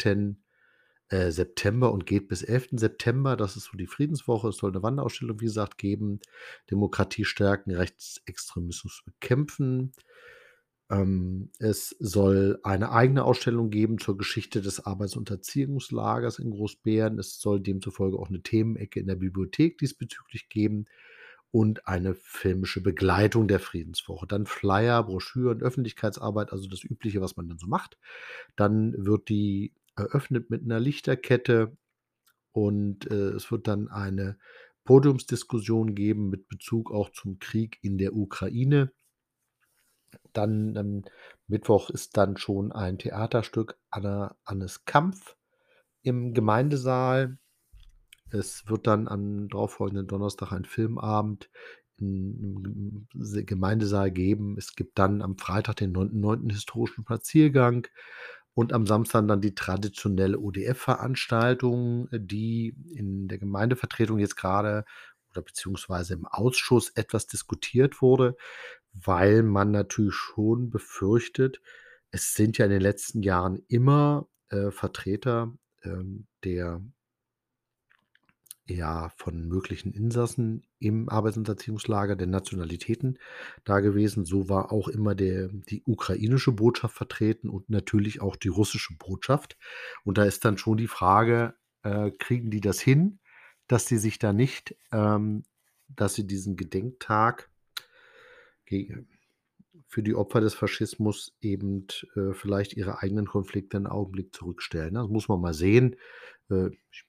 Äh, 1.09 1.31
September 1.31 1.93
und 1.93 2.07
geht 2.07 2.29
bis 2.29 2.43
11. 2.43 2.71
September. 2.73 3.37
Das 3.37 3.57
ist 3.57 3.65
so 3.65 3.77
die 3.77 3.87
Friedenswoche. 3.87 4.49
Es 4.49 4.57
soll 4.57 4.73
eine 4.73 4.83
Wanderausstellung, 4.83 5.41
wie 5.41 5.45
gesagt, 5.45 5.79
geben. 5.79 6.21
Demokratie 6.71 7.25
stärken, 7.25 7.71
Rechtsextremismus 7.71 9.03
bekämpfen. 9.05 9.93
Ähm, 10.91 11.51
es 11.59 11.97
soll 11.99 12.61
eine 12.63 12.93
eigene 12.93 13.25
Ausstellung 13.25 13.71
geben 13.71 13.99
zur 13.99 14.17
Geschichte 14.17 14.63
des 14.63 14.85
Arbeits 14.87 15.17
und 15.17 15.31
Erziehungslagers 15.31 16.39
in 16.39 16.51
Großbären. 16.51 17.19
Es 17.19 17.41
soll 17.41 17.61
demzufolge 17.61 18.19
auch 18.19 18.29
eine 18.29 18.43
Themenecke 18.43 19.01
in 19.01 19.07
der 19.07 19.17
Bibliothek 19.17 19.79
diesbezüglich 19.79 20.49
geben 20.49 20.87
und 21.51 21.89
eine 21.89 22.15
filmische 22.15 22.83
Begleitung 22.83 23.49
der 23.49 23.61
Friedenswoche. 23.61 24.27
Dann 24.27 24.47
Flyer, 24.47 25.03
Broschüren, 25.03 25.63
Öffentlichkeitsarbeit, 25.63 26.53
also 26.53 26.69
das 26.69 26.85
Übliche, 26.85 27.21
was 27.21 27.37
man 27.37 27.49
dann 27.49 27.59
so 27.59 27.67
macht. 27.67 27.99
Dann 28.57 28.95
wird 28.97 29.29
die 29.29 29.73
eröffnet 29.97 30.51
mit 30.51 30.63
einer 30.63 30.81
Lichterkette 30.81 31.77
und, 32.53 33.11
äh, 33.11 33.31
es 33.31 33.51
wird 33.51 33.69
dann 33.69 33.89
eine 33.89 34.39
Podiumsdiskussion 34.85 35.95
geben 35.95 36.31
mit 36.31 36.49
Bezug 36.49 36.93
auch 36.93 37.11
zum 37.11 37.39
Krieg 37.39 37.79
in 37.83 37.99
der 37.99 38.15
Ukraine. 38.15 38.93
Dann 40.33 40.77
am 40.77 41.05
Mittwoch 41.49 41.91
ist 41.91 42.17
dann 42.17 42.37
schon 42.37 42.73
ein 42.73 42.99
Theaterstück 42.99 43.79
Anna 43.91 44.37
Annes 44.45 44.85
Kampf 44.85 45.37
im 46.03 46.35
Gemeindesaal. 46.35 47.39
Es 48.31 48.69
wird 48.69 48.87
dann 48.87 49.09
am 49.09 49.49
darauffolgenden 49.49 50.07
Donnerstag 50.07 50.53
ein 50.53 50.65
Filmabend 50.65 51.51
im 51.99 53.07
Gemeindesaal 53.15 54.11
geben. 54.11 54.57
Es 54.59 54.75
gibt 54.75 54.99
dann 54.99 55.23
am 55.23 55.39
Freitag 55.39 55.77
den 55.77 55.95
9.9. 55.95 56.53
historischen 56.53 57.05
Spaziergang 57.05 57.87
und 58.55 58.73
am 58.73 58.87
Samstag 58.87 59.29
dann 59.29 59.41
die 59.41 59.55
traditionelle 59.55 60.39
ODF-Veranstaltung, 60.39 62.09
die 62.13 62.75
in 62.95 63.29
der 63.29 63.39
Gemeindevertretung 63.39 64.19
jetzt 64.19 64.37
gerade 64.37 64.85
oder 65.31 65.43
beziehungsweise 65.43 66.15
im 66.15 66.27
Ausschuss 66.27 66.91
etwas 66.91 67.27
diskutiert 67.27 68.01
wurde 68.01 68.37
weil 69.05 69.43
man 69.43 69.71
natürlich 69.71 70.15
schon 70.15 70.71
befürchtet 70.71 71.61
es 72.11 72.35
sind 72.35 72.59
ja 72.59 72.65
in 72.65 72.71
den 72.71 72.81
letzten 72.81 73.23
Jahren 73.23 73.63
immer, 73.69 74.29
äh, 74.49 74.71
Vertreter, 74.71 75.53
ähm, 75.83 76.27
der 76.45 76.81
ja, 78.69 79.11
von 79.11 79.47
möglichen 79.47 79.93
Insassen 79.93 80.67
im 80.81 81.09
Arbeitsunterziehungslager 81.09 82.17
der 82.17 82.27
Nationalitäten 82.27 83.19
da 83.65 83.79
gewesen. 83.79 84.25
So 84.25 84.49
war 84.49 84.73
auch 84.73 84.89
immer 84.89 85.15
der 85.15 85.49
die 85.49 85.83
ukrainische 85.85 86.51
Botschaft 86.51 86.97
vertreten 86.97 87.49
und 87.49 87.71
natürlich 87.71 88.21
auch 88.21 88.35
die 88.35 88.49
russische 88.49 88.95
Botschaft. 88.97 89.57
Und 90.03 90.19
da 90.19 90.25
ist 90.25 90.45
dann 90.45 90.59
schon 90.59 90.79
die 90.79 90.89
Frage, 90.89 91.55
äh, 91.83 92.11
kriegen 92.11 92.51
die 92.51 92.61
das 92.61 92.81
hin, 92.81 93.21
dass 93.69 93.87
sie 93.87 93.99
sich 93.99 94.19
da 94.19 94.33
nicht 94.33 94.75
ähm, 94.91 95.45
dass 95.89 96.15
sie 96.15 96.27
diesen 96.27 96.57
Gedenktag 96.57 97.51
für 99.89 100.03
die 100.03 100.15
Opfer 100.15 100.41
des 100.41 100.55
Faschismus 100.55 101.37
eben 101.41 101.87
äh, 102.17 102.33
vielleicht 102.35 102.75
ihre 102.75 103.03
eigenen 103.03 103.27
Konflikte 103.27 103.77
'n 103.79 103.87
Augenblick 103.87 104.35
zurückstellen. 104.35 104.95
Das 104.95 105.09
muss 105.09 105.29
man 105.29 105.41
mal 105.41 105.55
sehen. 105.55 105.97
Äh, 106.51 106.69
ich 106.93 107.05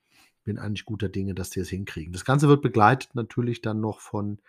bin 0.46 0.60
eigentlich 0.60 0.86
guter 0.86 1.10
Dinge, 1.10 1.36
dass 1.36 1.50
die 1.52 1.62
es 1.62 1.70
hinkriegen. 1.70 2.14
Das 2.14 2.26
Ganze 2.26 2.48
wird 2.50 2.62
begleitet 2.64 3.16
natürlich 3.16 3.62
dann 3.62 3.82
noch 3.82 4.02
von, 4.02 4.40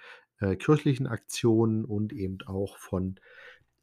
äh, 0.40 0.56
kirchlichen 0.56 1.06
Aktionen 1.08 1.84
und 1.84 2.12
eben 2.12 2.38
auch 2.46 2.78
von 2.78 3.20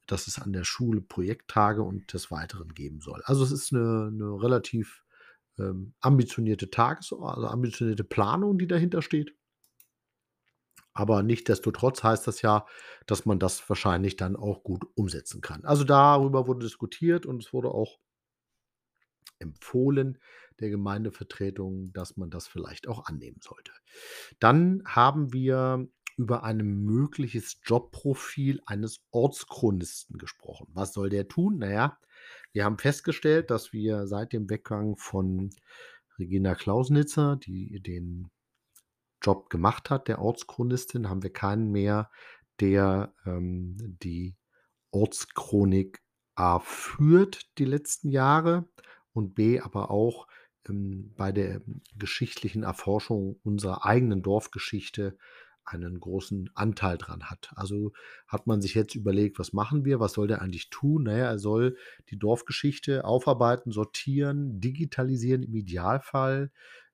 dass 0.08 0.27
es 0.27 0.39
an 0.39 0.53
der 0.53 0.65
Schule 0.65 1.01
Projekttage 1.01 1.84
und 1.84 2.13
des 2.13 2.32
Weiteren 2.32 2.74
geben 2.75 3.01
soll. 3.01 3.22
Also, 3.25 3.44
es 3.46 3.51
ist 3.53 3.74
eine 3.74 4.12
'ne 4.12 4.41
relativ, 4.44 5.03
ähm, 5.60 5.94
ambitionierte 6.01 6.70
Tages 6.72 7.13
also, 7.13 7.48
ambitionierte 7.48 8.03
Planung, 8.05 8.58
die 8.60 8.67
dahinter 8.67 9.01
steht. 9.03 9.36
Aber 10.96 11.22
nichtsdestotrotz 11.24 12.04
heißt 12.04 12.25
das 12.25 12.42
ja, 12.42 12.66
dass 13.06 13.25
man 13.25 13.38
das 13.38 13.68
wahrscheinlich 13.70 14.16
dann 14.16 14.36
auch 14.36 14.64
gut 14.64 14.86
umsetzen 14.96 15.42
kann. 15.42 15.66
Also, 15.66 15.84
darüber 15.84 16.48
wurde 16.48 16.66
diskutiert 16.66 17.25
und 17.25 17.44
es 17.44 17.54
wurde 17.54 17.70
auch 17.70 18.00
empfohlen 19.40 20.18
der 20.62 20.70
Gemeindevertretung, 20.70 21.92
dass 21.92 22.16
man 22.16 22.30
das 22.30 22.48
vielleicht 22.48 22.88
auch 22.88 23.06
annehmen 23.06 23.40
sollte. 23.42 23.74
Dann 24.40 24.84
haben 24.86 25.34
wir 25.34 25.88
über 26.18 26.44
ein 26.44 26.60
mögliches 26.60 27.60
Jobprofil 27.66 28.62
eines 28.66 29.02
Ortschronisten 29.12 30.18
gesprochen. 30.18 30.68
Was 30.74 30.94
soll 30.94 31.10
der 31.10 31.28
tun? 31.28 31.58
Na 31.60 31.70
ja, 31.70 31.98
wir 32.54 32.64
haben 32.64 32.78
festgestellt, 32.78 33.52
dass 33.52 33.74
wir 33.74 34.08
seit 34.08 34.32
dem 34.32 34.50
Weggang 34.50 34.96
von 34.96 35.50
Regina 36.18 36.56
Klausnitzer, 36.56 37.36
die 37.36 37.82
den 37.82 38.30
Job 39.25 39.50
gemacht 39.50 39.89
hat, 39.89 40.08
der 40.08 40.20
Ortschronistin, 40.22 41.10
haben 41.10 41.24
wir 41.24 41.34
keinen 41.34 41.72
mehr, 41.72 42.10
der, 42.60 43.13
ähm, 43.25 43.77
die 44.03 44.36
Ortschronik 44.91 46.01
A 46.36 46.60
führt 46.60 47.58
die 47.58 47.65
letzten 47.65 48.10
Jahre 48.10 48.67
und 49.13 49.36
B 49.36 49.60
aber 49.62 49.91
auch, 49.91 50.27
ähm, 50.70 51.13
bei 51.17 51.32
der 51.32 51.62
geschichtlichen 51.98 52.63
Erforschung 52.63 53.39
unserer 53.44 53.86
eigenen 53.86 54.22
Dorfgeschichte 54.22 55.17
einen 55.65 56.00
großen 56.00 56.51
Anteil 56.53 56.98
dran 56.98 57.24
hat. 57.24 57.51
Also, 57.55 57.91
hat 58.27 58.46
man 58.48 58.62
sich 58.62 58.75
jetzt 58.75 58.96
überlegt: 58.96 59.39
„Was 59.39 59.53
machen 59.53 59.84
wir? 59.86 60.00
Was 60.00 60.13
soll 60.13 60.27
der 60.27 60.41
eigentlich 60.41 60.70
tun?“ 60.70 61.03
Na 61.05 61.17
ja, 61.17 61.25
er 61.25 61.39
soll 61.39 61.77
die 62.10 62.20
Dorfgeschichte 62.20 63.03
aufarbeiten, 63.05 63.72
sortieren, 63.72 64.60
digitalisieren 64.62 65.41
im 65.44 65.55
Idealfall, 65.55 66.51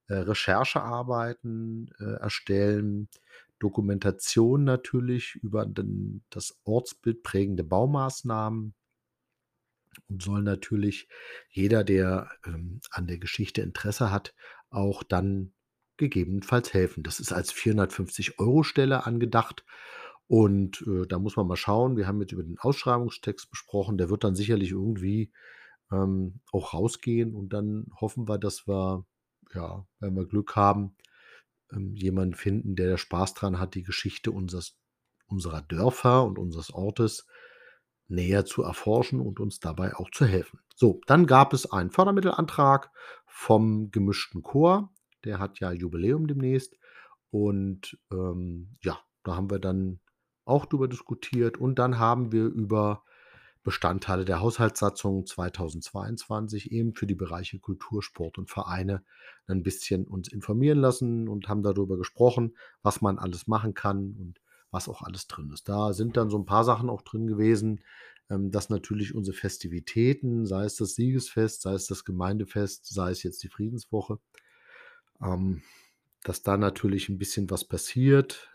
äh, 0.07 0.15
Recherchearbeiten, 0.15 1.91
äh, 1.99 2.13
erstellen, 2.21 3.09
Dokumentation 3.59 4.63
natürlich 4.63 5.35
über 5.35 5.65
den 5.65 6.23
das 6.31 6.59
Ortsbild 6.65 7.23
prägende 7.23 7.63
Baumaßnahmen 7.63 8.73
und 10.09 10.21
soll 10.21 10.41
natürlich 10.43 11.07
jeder, 11.49 11.83
der, 11.83 12.29
ähm, 12.45 12.79
an 12.91 13.07
der 13.07 13.17
Geschichte 13.17 13.61
Interesse 13.61 14.11
hat, 14.11 14.33
auch 14.69 15.03
dann 15.03 15.53
gegebenenfalls 15.97 16.73
helfen. 16.73 17.03
Das 17.03 17.19
ist 17.19 17.31
als 17.33 17.51
450 17.51 18.39
€ 18.39 18.63
Stelle 18.63 19.05
angedacht 19.05 19.65
und, 20.27 20.81
äh, 20.87 21.05
da 21.07 21.19
muss 21.19 21.35
man 21.35 21.47
mal 21.47 21.57
schauen. 21.57 21.97
Wir 21.97 22.07
haben 22.07 22.21
jetzt 22.21 22.31
über 22.31 22.43
den 22.43 22.57
Ausschreibungstext 22.59 23.49
besprochen, 23.49 23.97
der 23.97 24.09
wird 24.09 24.23
dann 24.23 24.35
sicherlich 24.35 24.71
irgendwie, 24.71 25.31
ähm, 25.91 26.41
auch 26.51 26.73
rausgehen 26.73 27.35
und 27.35 27.53
dann 27.53 27.87
hoffen 27.99 28.27
wir, 28.29 28.37
dass 28.39 28.67
wir 28.67 29.05
ja, 29.53 29.85
wenn 29.99 30.15
wir 30.15 30.25
Glück 30.25 30.55
haben, 30.55 30.95
ähm, 31.71 31.95
jemanden 31.95 32.35
finden, 32.35 32.75
der 32.75 32.97
Spaß 32.97 33.33
dran 33.33 33.59
hat, 33.59 33.75
die 33.75 33.83
Geschichte 33.83 34.31
unseres 34.31 34.77
unserer 35.31 35.61
Dörfer 35.61 36.25
und 36.25 36.37
unseres 36.37 36.71
Ortes 36.73 37.25
näher 38.07 38.45
zu 38.45 38.63
erforschen 38.63 39.21
und 39.21 39.39
uns 39.39 39.59
dabei 39.59 39.95
auch 39.95 40.11
zu 40.11 40.25
helfen. 40.25 40.59
So, 40.75 40.99
dann 41.07 41.25
gab 41.25 41.53
es 41.53 41.71
einen 41.71 41.91
Fördermittelantrag 41.91 42.91
vom 43.25 43.91
gemischten 43.91 44.43
Chor. 44.43 44.93
Der 45.23 45.39
hat 45.39 45.59
ja 45.59 45.71
Jubiläum 45.71 46.27
demnächst 46.27 46.77
und, 47.29 47.97
ähm, 48.11 48.75
ja, 48.81 48.99
da 49.23 49.35
haben 49.35 49.49
wir 49.49 49.59
dann 49.59 50.01
auch 50.43 50.65
drüber 50.65 50.87
diskutiert 50.87 51.57
und 51.57 51.79
dann 51.79 51.99
haben 51.99 52.31
wir 52.31 52.45
über 52.45 53.03
Bestandteile 53.63 54.25
der 54.25 54.41
Haushaltssatzung 54.41 55.25
2022 55.25 56.71
eben 56.71 56.95
für 56.95 57.05
die 57.05 57.15
Bereiche 57.15 57.59
Kultur, 57.59 58.01
Sport 58.01 58.37
und 58.37 58.49
Vereine 58.49 59.03
ein 59.47 59.61
bisschen 59.61 60.05
uns 60.05 60.27
informieren 60.29 60.79
lassen 60.79 61.27
und 61.27 61.47
haben 61.47 61.61
darüber 61.61 61.97
gesprochen, 61.97 62.55
was 62.81 63.01
man 63.01 63.19
alles 63.19 63.47
machen 63.47 63.73
kann 63.73 64.15
und 64.19 64.41
was 64.71 64.87
auch 64.87 65.03
alles 65.03 65.27
drin 65.27 65.51
ist. 65.51 65.69
Da 65.69 65.93
sind 65.93 66.17
dann 66.17 66.29
so 66.29 66.37
ein 66.37 66.45
paar 66.45 66.63
Sachen 66.63 66.89
auch 66.89 67.01
drin 67.01 67.27
gewesen, 67.27 67.81
ähm, 68.29 68.49
dass 68.49 68.69
natürlich 68.69 69.13
unsere 69.13 69.35
Festivitäten, 69.35 70.45
sei 70.45 70.63
es 70.63 70.77
das 70.77 70.95
Siegesfest, 70.95 71.61
sei 71.61 71.73
es 71.73 71.85
das 71.85 72.05
Gemeindefest, 72.05 72.87
sei 72.87 73.11
es 73.11 73.21
jetzt 73.23 73.43
die 73.43 73.49
Friedenswoche, 73.49 74.19
ähm, 75.21 75.61
dass 76.23 76.41
da 76.41 76.57
natürlich 76.57 77.09
ein 77.09 77.17
bisschen 77.17 77.49
was 77.49 77.65
passiert. 77.65 78.49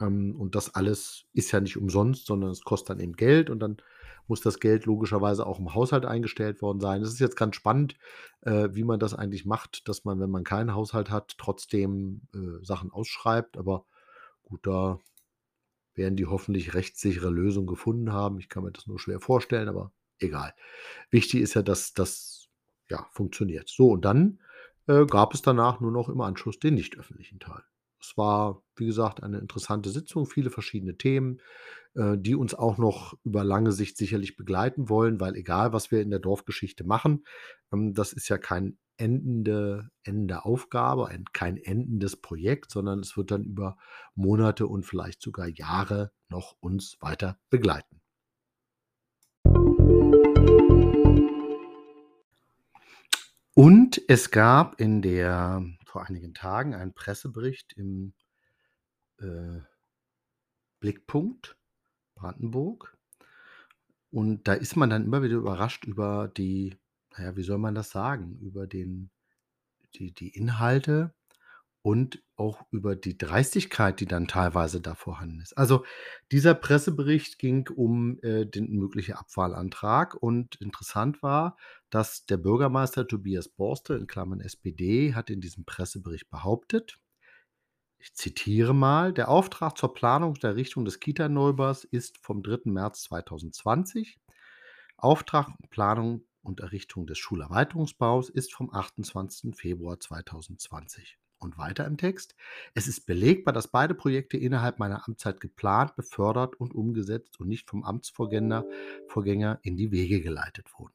Ähm, 0.00 0.34
und 0.36 0.54
das 0.54 0.74
alles 0.74 1.26
ist 1.32 1.52
ja 1.52 1.60
nicht 1.60 1.76
umsonst, 1.76 2.26
sondern 2.26 2.50
es 2.50 2.62
kostet 2.62 2.90
dann 2.90 3.00
eben 3.00 3.12
Geld 3.12 3.50
und 3.50 3.60
dann 3.60 3.76
muss 4.26 4.40
das 4.40 4.60
Geld 4.60 4.86
logischerweise 4.86 5.46
auch 5.46 5.58
im 5.58 5.74
Haushalt 5.74 6.06
eingestellt 6.06 6.62
worden 6.62 6.80
sein. 6.80 7.02
Es 7.02 7.12
ist 7.12 7.20
jetzt 7.20 7.36
ganz 7.36 7.56
spannend, 7.56 7.96
äh, 8.42 8.68
wie 8.72 8.84
man 8.84 9.00
das 9.00 9.14
eigentlich 9.14 9.44
macht, 9.44 9.88
dass 9.88 10.04
man, 10.04 10.20
wenn 10.20 10.30
man 10.30 10.44
keinen 10.44 10.74
Haushalt 10.74 11.10
hat, 11.10 11.36
trotzdem 11.38 12.22
äh, 12.34 12.64
Sachen 12.64 12.90
ausschreibt. 12.90 13.56
Aber 13.56 13.86
gut, 14.42 14.66
da 14.66 14.98
werden 15.94 16.16
die 16.16 16.26
hoffentlich 16.26 16.74
rechtssichere 16.74 17.30
Lösungen 17.30 17.66
gefunden 17.66 18.12
haben. 18.12 18.38
Ich 18.38 18.48
kann 18.48 18.64
mir 18.64 18.72
das 18.72 18.86
nur 18.86 18.98
schwer 18.98 19.20
vorstellen, 19.20 19.68
aber 19.68 19.92
egal. 20.18 20.54
Wichtig 21.10 21.40
ist 21.40 21.54
ja, 21.54 21.62
dass 21.62 21.92
das 21.92 22.48
ja, 22.88 23.06
funktioniert. 23.10 23.68
So, 23.68 23.90
und 23.90 24.04
dann 24.04 24.38
äh, 24.86 25.06
gab 25.06 25.34
es 25.34 25.42
danach 25.42 25.80
nur 25.80 25.92
noch 25.92 26.08
im 26.08 26.20
Anschluss 26.20 26.58
den 26.58 26.74
nicht 26.74 26.98
öffentlichen 26.98 27.40
Teil. 27.40 27.62
Es 28.02 28.16
war, 28.16 28.62
wie 28.76 28.86
gesagt, 28.86 29.22
eine 29.22 29.38
interessante 29.38 29.90
Sitzung, 29.90 30.26
viele 30.26 30.50
verschiedene 30.50 30.96
Themen, 30.96 31.40
äh, 31.94 32.18
die 32.18 32.34
uns 32.34 32.54
auch 32.54 32.76
noch 32.76 33.14
über 33.24 33.44
lange 33.44 33.70
Sicht 33.70 33.96
sicherlich 33.96 34.36
begleiten 34.36 34.88
wollen, 34.88 35.20
weil 35.20 35.36
egal, 35.36 35.72
was 35.72 35.90
wir 35.92 36.02
in 36.02 36.10
der 36.10 36.18
Dorfgeschichte 36.18 36.84
machen, 36.84 37.24
ähm, 37.72 37.94
das 37.94 38.12
ist 38.12 38.28
ja 38.28 38.38
kein 38.38 38.76
endende, 38.96 39.90
endende 40.02 40.44
Aufgabe, 40.44 41.08
ein, 41.08 41.24
kein 41.32 41.56
endendes 41.56 42.16
Projekt, 42.16 42.70
sondern 42.72 42.98
es 43.00 43.16
wird 43.16 43.30
dann 43.30 43.44
über 43.44 43.76
Monate 44.14 44.66
und 44.66 44.84
vielleicht 44.84 45.22
sogar 45.22 45.46
Jahre 45.48 46.12
noch 46.28 46.56
uns 46.60 46.96
weiter 47.00 47.38
begleiten. 47.50 48.00
Und 53.54 54.00
es 54.08 54.30
gab 54.30 54.80
in 54.80 55.02
der 55.02 55.62
vor 55.92 56.06
einigen 56.06 56.32
Tagen 56.32 56.74
einen 56.74 56.94
Pressebericht 56.94 57.74
im 57.74 58.14
äh, 59.18 59.60
Blickpunkt 60.80 61.58
Brandenburg. 62.14 62.96
Und 64.10 64.48
da 64.48 64.54
ist 64.54 64.74
man 64.74 64.88
dann 64.88 65.04
immer 65.04 65.22
wieder 65.22 65.36
überrascht 65.36 65.84
über 65.84 66.28
die, 66.28 66.78
naja, 67.10 67.36
wie 67.36 67.42
soll 67.42 67.58
man 67.58 67.74
das 67.74 67.90
sagen, 67.90 68.38
über 68.40 68.66
den, 68.66 69.10
die, 69.94 70.12
die 70.12 70.30
Inhalte 70.30 71.14
und 71.82 72.22
auch 72.36 72.64
über 72.70 72.96
die 72.96 73.18
Dreistigkeit, 73.18 74.00
die 74.00 74.06
dann 74.06 74.28
teilweise 74.28 74.80
da 74.80 74.94
vorhanden 74.94 75.40
ist. 75.40 75.58
Also 75.58 75.84
dieser 76.30 76.54
Pressebericht 76.54 77.38
ging 77.38 77.68
um 77.68 78.18
äh, 78.22 78.46
den 78.46 78.70
möglichen 78.70 79.14
Abwahlantrag 79.14 80.14
und 80.14 80.56
interessant 80.56 81.22
war, 81.22 81.56
dass 81.90 82.24
der 82.24 82.36
Bürgermeister 82.36 83.06
Tobias 83.06 83.48
Borstel 83.48 83.98
in 83.98 84.06
Klammern 84.06 84.40
SPD 84.40 85.14
hat 85.14 85.28
in 85.28 85.40
diesem 85.40 85.64
Pressebericht 85.64 86.30
behauptet, 86.30 86.98
ich 88.04 88.14
zitiere 88.14 88.74
mal, 88.74 89.12
der 89.12 89.28
Auftrag 89.28 89.78
zur 89.78 89.94
Planung 89.94 90.34
der 90.34 90.50
Errichtung 90.50 90.84
des 90.84 90.98
Kita-Neubaus 90.98 91.84
ist 91.84 92.18
vom 92.18 92.42
3. 92.42 92.62
März 92.64 93.04
2020. 93.04 94.18
Auftrag 94.96 95.52
Planung 95.70 96.26
und 96.42 96.58
Errichtung 96.58 97.06
des 97.06 97.18
Schulerweiterungsbaus 97.18 98.28
ist 98.28 98.52
vom 98.54 98.74
28. 98.74 99.54
Februar 99.54 100.00
2020. 100.00 101.21
Und 101.42 101.58
weiter 101.58 101.86
im 101.86 101.96
Text. 101.96 102.34
Es 102.74 102.86
ist 102.86 103.06
belegbar, 103.06 103.52
dass 103.52 103.68
beide 103.68 103.94
Projekte 103.94 104.36
innerhalb 104.36 104.78
meiner 104.78 105.06
Amtszeit 105.06 105.40
geplant, 105.40 105.96
befördert 105.96 106.54
und 106.54 106.74
umgesetzt 106.74 107.40
und 107.40 107.48
nicht 107.48 107.68
vom 107.68 107.84
Amtsvorgänger 107.84 108.64
Vorgänger 109.08 109.58
in 109.62 109.76
die 109.76 109.90
Wege 109.90 110.20
geleitet 110.20 110.68
wurden. 110.78 110.94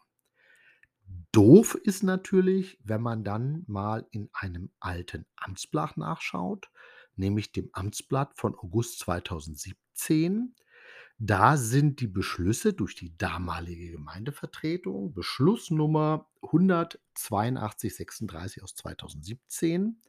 Doof 1.32 1.76
ist 1.76 2.04
natürlich, 2.04 2.80
wenn 2.84 3.02
man 3.02 3.24
dann 3.24 3.64
mal 3.68 4.06
in 4.12 4.30
einem 4.34 4.72
alten 4.80 5.26
Amtsblatt 5.36 5.98
nachschaut, 5.98 6.70
nämlich 7.16 7.52
dem 7.52 7.70
Amtsblatt 7.74 8.34
von 8.36 8.56
August 8.56 9.00
2017. 9.00 10.56
Da 11.20 11.58
sind 11.58 12.00
die 12.00 12.08
Beschlüsse 12.08 12.74
durch 12.74 12.96
die 12.96 13.18
damalige 13.18 13.92
Gemeindevertretung, 13.92 15.14
Beschlussnummer 15.14 16.30
18236 16.42 18.64
aus 18.64 18.76
2017, 18.76 20.00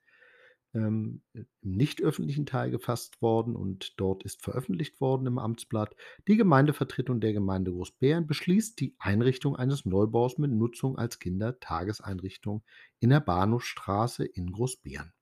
ähm, 0.74 1.22
im 1.32 1.46
nicht 1.62 2.02
öffentlichen 2.02 2.46
Teil 2.46 2.70
gefasst 2.70 3.20
worden 3.22 3.56
und 3.56 3.98
dort 3.98 4.22
ist 4.24 4.42
veröffentlicht 4.42 5.00
worden 5.00 5.26
im 5.26 5.38
Amtsblatt. 5.38 5.94
Die 6.26 6.36
Gemeindevertretung 6.36 7.20
der 7.20 7.32
Gemeinde 7.32 7.72
Großbären 7.72 8.26
beschließt 8.26 8.78
die 8.80 8.94
Einrichtung 8.98 9.56
eines 9.56 9.84
Neubaus 9.84 10.38
mit 10.38 10.50
Nutzung 10.50 10.98
als 10.98 11.18
Kindertageseinrichtung 11.18 12.62
in 13.00 13.10
der 13.10 13.20
Bahnhofstraße 13.20 14.24
in 14.24 14.52
Großbären. 14.52 15.12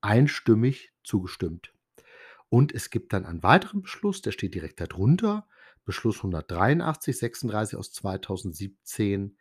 Einstimmig 0.00 0.92
zugestimmt. 1.04 1.72
Und 2.48 2.74
es 2.74 2.90
gibt 2.90 3.12
dann 3.12 3.26
einen 3.26 3.42
weiteren 3.42 3.82
Beschluss, 3.82 4.22
der 4.22 4.32
steht 4.32 4.54
direkt 4.54 4.80
darunter, 4.80 5.46
Beschluss 5.84 6.18
183 6.18 7.18
36 7.18 7.78
aus 7.78 7.92
2017 7.92 9.36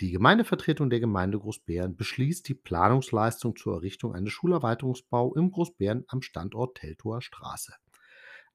die 0.00 0.10
Gemeindevertretung 0.10 0.90
der 0.90 1.00
Gemeinde 1.00 1.38
Großbären 1.38 1.96
beschließt 1.96 2.48
die 2.48 2.54
Planungsleistung 2.54 3.56
zur 3.56 3.74
Errichtung 3.74 4.14
eines 4.14 4.32
Schulerweiterungsbau 4.32 5.34
im 5.34 5.50
Großbären 5.50 6.04
am 6.08 6.22
Standort 6.22 6.76
Teltower 6.78 7.22
Straße. 7.22 7.74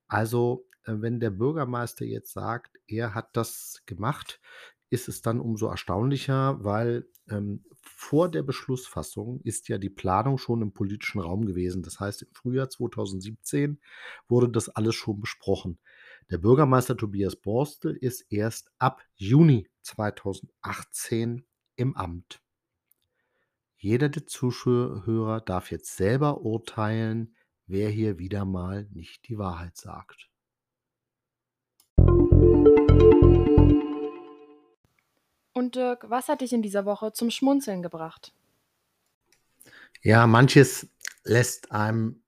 Also, 0.08 0.66
äh, 0.86 0.94
wenn 0.98 1.20
der 1.20 1.30
Bürgermeister 1.30 2.06
jetzt 2.06 2.34
sagt, 2.34 2.78
er 2.88 3.14
hat 3.14 3.30
das 3.34 3.82
gemacht, 3.86 4.42
ist 4.90 5.08
es 5.08 5.22
dann 5.22 5.40
umso 5.40 5.68
erstaunlicher, 5.68 6.64
weil 6.64 7.08
ähm, 7.30 7.64
vor 7.82 8.30
der 8.30 8.44
Beschlussfassung 8.44 9.40
ist 9.42 9.70
ja 9.70 9.78
die 9.78 9.90
Planung 9.90 10.38
schon 10.38 10.62
im 10.62 10.74
politischen 10.74 11.22
Raum 11.22 11.46
gewesen. 11.46 11.84
Das 11.84 12.00
heißt, 12.00 12.24
im 12.24 12.34
Frühjahr 12.34 12.70
2017 12.70 13.80
wurde 14.28 14.50
das 14.50 14.70
alles 14.70 14.96
schon 14.96 15.20
besprochen. 15.20 15.80
Der 16.32 16.38
Bürgermeister 16.38 16.96
Tobias 16.96 17.36
Borstel 17.36 17.96
ist 17.96 18.32
erst 18.32 18.72
ab 18.78 19.02
Juni 19.16 19.68
2018 19.82 21.44
im 21.76 21.98
Amt. 21.98 22.40
Jeder 23.78 24.10
der 24.10 24.28
Zuhörer 24.28 25.42
darf 25.42 25.72
jetzt 25.72 25.98
selber 25.98 26.42
urteilen, 26.42 27.36
wer 27.66 27.90
hier 27.90 28.20
wieder 28.20 28.46
mal 28.46 28.88
nicht 28.92 29.28
die 29.28 29.40
Wahrheit 29.40 29.76
sagt. 29.76 30.30
Und 35.54 35.76
Dirk, 35.76 36.12
was 36.12 36.28
hat 36.28 36.42
dich 36.42 36.54
in 36.54 36.62
dieser 36.62 36.86
Woche 36.86 37.12
zum 37.12 37.32
Schmunzeln 37.32 37.82
gebracht? 37.82 38.36
Ja, 40.04 40.28
manches 40.28 40.88
lässt 41.24 41.72
einem 41.72 42.22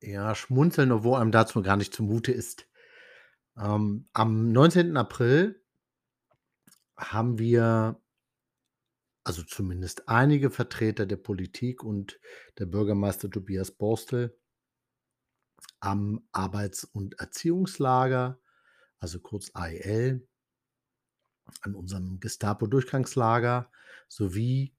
ja 0.00 0.34
schmunzeln, 0.34 0.90
obwohl 0.90 1.20
einem 1.20 1.30
dazu 1.30 1.62
gar 1.62 1.76
nicht 1.76 1.94
zumute 1.94 2.32
ist. 2.32 2.66
Ähm, 3.58 4.08
am 4.12 4.52
19. 4.52 4.96
April 4.96 5.62
haben 6.96 7.38
wir 7.38 8.00
also 9.24 9.42
zumindest 9.42 10.08
einige 10.08 10.50
Vertreter 10.50 11.04
der 11.04 11.16
Politik 11.16 11.82
und 11.82 12.20
der 12.58 12.66
Bürgermeister 12.66 13.30
Tobias 13.30 13.72
Borstel 13.72 14.38
am 15.80 16.26
Arbeits- 16.32 16.84
und 16.84 17.18
Erziehungslager, 17.18 18.40
also 18.98 19.20
kurz 19.20 19.50
AEL, 19.54 20.26
an 21.62 21.74
unserem 21.74 22.20
Gestapo-Durchgangslager 22.20 23.70
sowie 24.08 24.74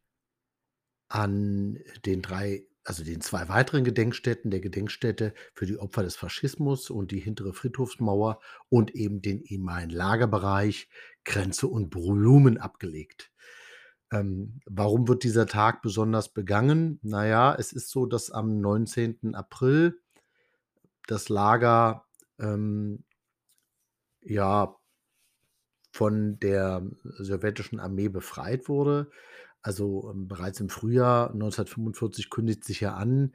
an 1.09 1.77
den 2.05 2.21
drei 2.21 2.65
also 2.87 3.03
den 3.03 3.19
zwei 3.19 3.49
weiteren 3.49 3.83
Gedenkstätten, 3.83 4.49
der 4.49 4.61
Gedenkstätte 4.61 5.33
für 5.53 5.65
die 5.65 5.77
Opfer 5.77 6.03
des 6.03 6.15
Faschismus 6.15 6.89
und 6.89 7.11
die 7.11 7.19
hintere 7.19 7.51
Friedhofsmauer 7.51 8.39
und 8.69 8.95
eben 8.95 9.21
den 9.21 9.41
ehemaligen 9.41 9.89
Lagerbereich 9.89 10.87
Grenze 11.25 11.67
und 11.67 11.89
Blumen 11.89 12.57
abgelegt. 12.57 13.29
Ähm, 14.09 14.61
warum 14.65 15.09
wird 15.09 15.23
dieser 15.23 15.47
Tag 15.47 15.81
besonders 15.81 16.31
begangen? 16.31 17.01
Naja, 17.03 17.53
es 17.59 17.73
ist 17.73 17.89
so, 17.89 18.05
dass 18.05 18.31
am 18.31 18.61
19. 18.61 19.35
April 19.35 19.99
das 21.07 21.27
Lager 21.27 22.05
ähm, 22.39 23.03
ja 24.21 24.77
von 25.91 26.39
der 26.39 26.89
sowjetischen 27.03 27.81
Armee 27.81 28.07
befreit 28.07 28.69
wurde. 28.69 29.11
Also, 29.61 30.11
ähm, 30.11 30.27
bereits 30.27 30.59
im 30.59 30.69
Frühjahr 30.69 31.31
1945 31.33 32.29
kündigt 32.29 32.63
sich 32.63 32.81
ja 32.81 32.95
an, 32.95 33.33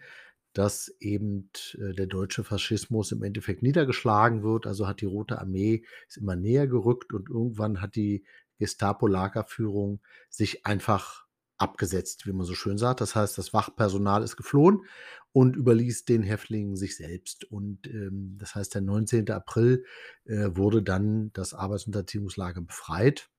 dass 0.52 0.88
eben 1.00 1.50
äh, 1.78 1.94
der 1.94 2.06
deutsche 2.06 2.44
Faschismus 2.44 3.12
im 3.12 3.22
Endeffekt 3.22 3.62
niedergeschlagen 3.62 4.42
wird. 4.42 4.66
Also 4.66 4.86
hat 4.86 5.00
die 5.00 5.06
Rote 5.06 5.38
Armee 5.38 5.84
ist 6.08 6.18
immer 6.18 6.36
näher 6.36 6.66
gerückt 6.66 7.12
und 7.12 7.28
irgendwann 7.30 7.80
hat 7.80 7.96
die 7.96 8.24
Gestapo-Lagerführung 8.58 10.00
sich 10.30 10.66
einfach 10.66 11.26
abgesetzt, 11.58 12.26
wie 12.26 12.32
man 12.32 12.46
so 12.46 12.54
schön 12.54 12.76
sagt. 12.78 13.00
Das 13.00 13.14
heißt, 13.14 13.38
das 13.38 13.52
Wachpersonal 13.52 14.22
ist 14.22 14.36
geflohen 14.36 14.84
und 15.32 15.56
überließ 15.56 16.04
den 16.04 16.22
Häftlingen 16.22 16.76
sich 16.76 16.96
selbst. 16.96 17.44
Und 17.44 17.86
ähm, 17.86 18.36
das 18.38 18.54
heißt, 18.54 18.74
der 18.74 18.82
19. 18.82 19.30
April 19.30 19.84
äh, 20.24 20.50
wurde 20.52 20.82
dann 20.82 21.32
das 21.32 21.54
Arbeits- 21.54 21.86
und 21.86 21.96
Erziehungslager 21.96 22.60
befreit. 22.60 23.30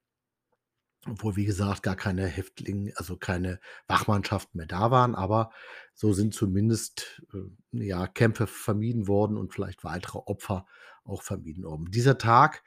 Obwohl, 1.09 1.35
wie 1.35 1.45
gesagt, 1.45 1.83
gar 1.83 1.95
keine 1.95 2.25
Häftlinge 2.27 2.93
also 2.95 3.17
keine 3.17 3.59
Wachmannschaften 3.87 4.57
mehr 4.57 4.67
da 4.67 4.91
waren, 4.91 5.15
aber 5.15 5.51
so 5.93 6.13
sind 6.13 6.33
zumindest, 6.33 7.23
äh, 7.33 7.85
ja, 7.85 8.07
Kämpfe 8.07 8.47
vermieden 8.47 9.07
worden 9.07 9.37
und 9.37 9.53
vielleicht 9.53 9.83
weitere 9.83 10.19
Opfer 10.19 10.65
auch 11.03 11.23
vermieden 11.23 11.63
worden. 11.63 11.91
Dieser 11.91 12.17
Tag, 12.17 12.63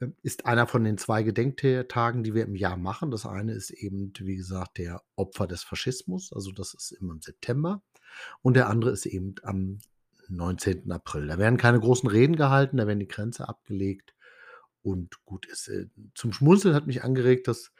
äh, 0.00 0.08
ist 0.22 0.46
einer 0.46 0.66
von 0.66 0.84
den 0.84 0.98
2 0.98 1.22
Gedenktagen, 1.22 2.24
die 2.24 2.34
wir 2.34 2.44
im 2.44 2.56
Jahr 2.56 2.76
machen. 2.76 3.10
Das 3.10 3.26
eine 3.26 3.52
ist 3.52 3.70
eben, 3.70 4.12
wie 4.20 4.36
gesagt, 4.36 4.78
der 4.78 5.02
Opfer 5.16 5.46
des 5.46 5.62
Faschismus, 5.62 6.32
also 6.32 6.52
das 6.52 6.74
ist 6.74 6.92
immer 6.92 7.14
im 7.14 7.22
September 7.22 7.82
und 8.42 8.54
der 8.54 8.68
andere 8.68 8.90
ist 8.92 9.06
eben 9.06 9.34
am 9.42 9.78
19. 10.28 10.90
April. 10.90 11.26
Da 11.26 11.38
werden 11.38 11.58
keine 11.58 11.80
großen 11.80 12.08
Reden 12.08 12.36
gehalten, 12.36 12.78
da 12.78 12.86
werden 12.86 13.00
die 13.00 13.08
Grenze 13.08 13.48
abgelegt 13.48 14.14
und 14.82 15.24
gut 15.24 15.46
ist. 15.46 15.68
Äh, 15.68 15.88
zum 16.14 16.32
Schmunzeln 16.32 16.74
hat 16.74 16.86
mich 16.86 17.04
angeregt, 17.04 17.48
dass 17.48 17.72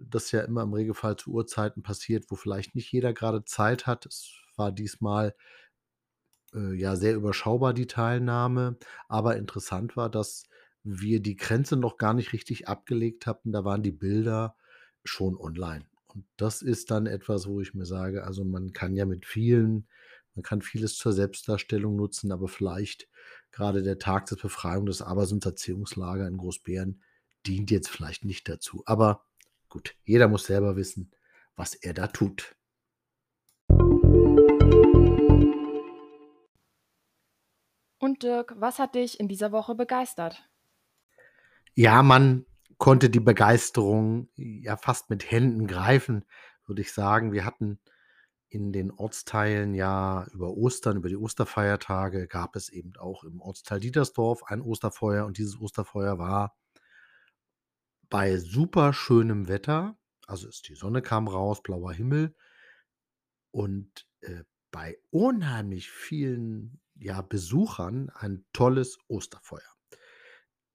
das 0.00 0.32
ja 0.32 0.42
immer 0.42 0.62
im 0.62 0.72
Regelfall 0.72 1.16
zu 1.16 1.30
Uhrzeiten 1.32 1.82
passiert, 1.82 2.26
wo 2.28 2.36
vielleicht 2.36 2.74
nicht 2.74 2.90
jeder 2.92 3.12
gerade 3.12 3.44
Zeit 3.44 3.86
hat. 3.86 4.06
Es 4.06 4.32
war 4.56 4.72
diesmal, 4.72 5.34
äh, 6.54 6.74
ja, 6.74 6.96
sehr 6.96 7.14
überschaubar 7.14 7.74
die 7.74 7.86
Teilnahme, 7.86 8.78
aber 9.08 9.36
interessant 9.36 9.96
war, 9.96 10.10
dass 10.10 10.44
wir 10.82 11.20
die 11.20 11.36
Grenze 11.36 11.76
noch 11.76 11.96
gar 11.96 12.14
nicht 12.14 12.32
richtig 12.32 12.68
abgelegt 12.68 13.26
hatten. 13.26 13.52
Da 13.52 13.64
waren 13.64 13.82
die 13.82 13.92
Bilder 13.92 14.56
schon 15.04 15.36
online. 15.36 15.86
Und 16.06 16.24
das 16.36 16.62
ist 16.62 16.90
dann 16.90 17.06
etwas, 17.06 17.46
wo 17.46 17.60
ich 17.60 17.74
mir 17.74 17.86
sage, 17.86 18.24
also 18.24 18.44
man 18.44 18.72
kann 18.72 18.94
ja 18.94 19.04
mit 19.04 19.26
vielen 19.26 19.88
man 20.36 20.42
kann 20.42 20.60
vieles 20.60 20.96
zur 20.96 21.14
Selbstdarstellung 21.14 21.96
nutzen, 21.96 22.30
aber 22.30 22.46
vielleicht 22.46 23.08
gerade 23.52 23.82
der 23.82 23.98
Tag 23.98 24.26
der 24.26 24.36
Befreiung 24.36 24.84
des 24.84 25.00
Abersunds 25.00 25.46
Erziehungslager 25.46 26.28
in 26.28 26.36
Großbären 26.36 27.02
dient 27.46 27.70
jetzt 27.70 27.88
vielleicht 27.88 28.24
nicht 28.24 28.46
dazu. 28.48 28.82
Aber 28.84 29.24
gut, 29.76 29.94
jeder 30.04 30.26
muss 30.26 30.46
selber 30.46 30.74
wissen, 30.74 31.12
was 31.54 31.74
er 31.74 31.92
da 31.92 32.06
tut. 32.06 32.56
Und 37.98 38.22
Dirk, 38.22 38.54
was 38.56 38.78
hat 38.78 38.94
dich 38.94 39.20
in 39.20 39.28
dieser 39.28 39.52
Woche 39.52 39.74
begeistert? 39.74 40.48
Ja, 41.74 42.02
man 42.02 42.46
konnte 42.78 43.10
die 43.10 43.20
Begeisterung 43.20 44.30
ja 44.36 44.78
fast 44.78 45.10
mit 45.10 45.30
Händen 45.30 45.66
greifen, 45.66 46.24
würde 46.64 46.80
ich 46.80 46.94
sagen. 46.94 47.32
Wir 47.32 47.44
hatten 47.44 47.78
in 48.48 48.72
den 48.72 48.90
Ortsteilen 48.90 49.74
ja 49.74 50.26
über 50.32 50.56
Ostern, 50.56 50.96
über 50.96 51.10
die 51.10 51.18
Osterfeiertage 51.18 52.28
gab 52.28 52.56
es 52.56 52.70
eben 52.70 52.96
auch 52.96 53.24
im 53.24 53.42
Ortsteil 53.42 53.80
Dietersdorf 53.80 54.42
ein 54.44 54.62
Osterfeuer 54.62 55.26
und 55.26 55.36
dieses 55.36 55.60
Osterfeuer 55.60 56.18
war 56.18 56.56
bei 58.10 58.38
super 58.38 58.92
schönem 58.92 59.48
Wetter, 59.48 59.98
also 60.26 60.48
ist 60.48 60.68
die 60.68 60.74
Sonne 60.74 61.02
kam 61.02 61.28
raus, 61.28 61.62
blauer 61.62 61.92
Himmel 61.92 62.34
und, 63.50 64.06
äh, 64.20 64.44
bei 64.70 64.98
unheimlich 65.10 65.90
vielen, 65.90 66.80
ja, 66.96 67.22
Besuchern 67.22 68.10
ein 68.10 68.44
tolles 68.52 68.98
Osterfeuer. 69.08 69.62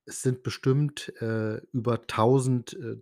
Es 0.05 0.21
sind 0.21 0.43
bestimmt, 0.43 1.13
äh, 1.21 1.57
über 1.71 2.07
1000, 2.07 2.73
äh, 2.73 3.01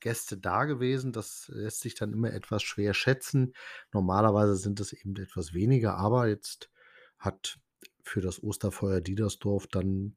Gäste 0.00 0.38
da 0.38 0.64
gewesen. 0.64 1.12
Das 1.12 1.48
lässt 1.48 1.80
sich 1.80 1.94
dann 1.94 2.12
immer 2.12 2.32
etwas 2.32 2.62
schwer 2.62 2.94
schätzen. 2.94 3.52
Normalerweise 3.92 4.56
sind 4.56 4.80
es 4.80 4.92
eben 4.92 5.16
etwas 5.16 5.54
weniger, 5.54 5.96
aber 5.96 6.28
jetzt 6.28 6.70
hat 7.18 7.58
für 8.02 8.20
das 8.20 8.42
Osterfeuer 8.42 9.00
Diedersdorf 9.00 9.66
dann 9.66 10.16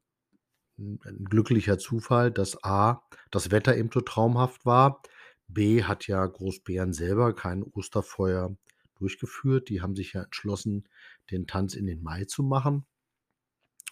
'n 0.80 1.00
'n 1.06 1.26
glücklicher 1.26 1.78
Zufall, 1.80 2.32
dass 2.32 2.64
A, 2.64 3.02
das 3.32 3.52
Wetter 3.52 3.76
eben 3.78 3.90
so 3.94 4.02
traumhaft 4.02 4.66
war. 4.66 5.02
B, 5.48 5.84
hat 5.84 6.08
ja 6.08 6.26
Großbeeren 6.26 6.94
selber 6.94 7.36
kein 7.36 7.64
Osterfeuer 7.64 8.56
durchgeführt. 8.98 9.70
Die 9.70 9.82
haben 9.82 9.96
sich 9.96 10.14
ja 10.14 10.24
entschlossen, 10.24 10.88
den 11.32 11.48
Tanz 11.48 11.74
in 11.76 11.86
den 11.88 12.02
Mai 12.04 12.26
zu 12.26 12.44
machen. 12.44 12.86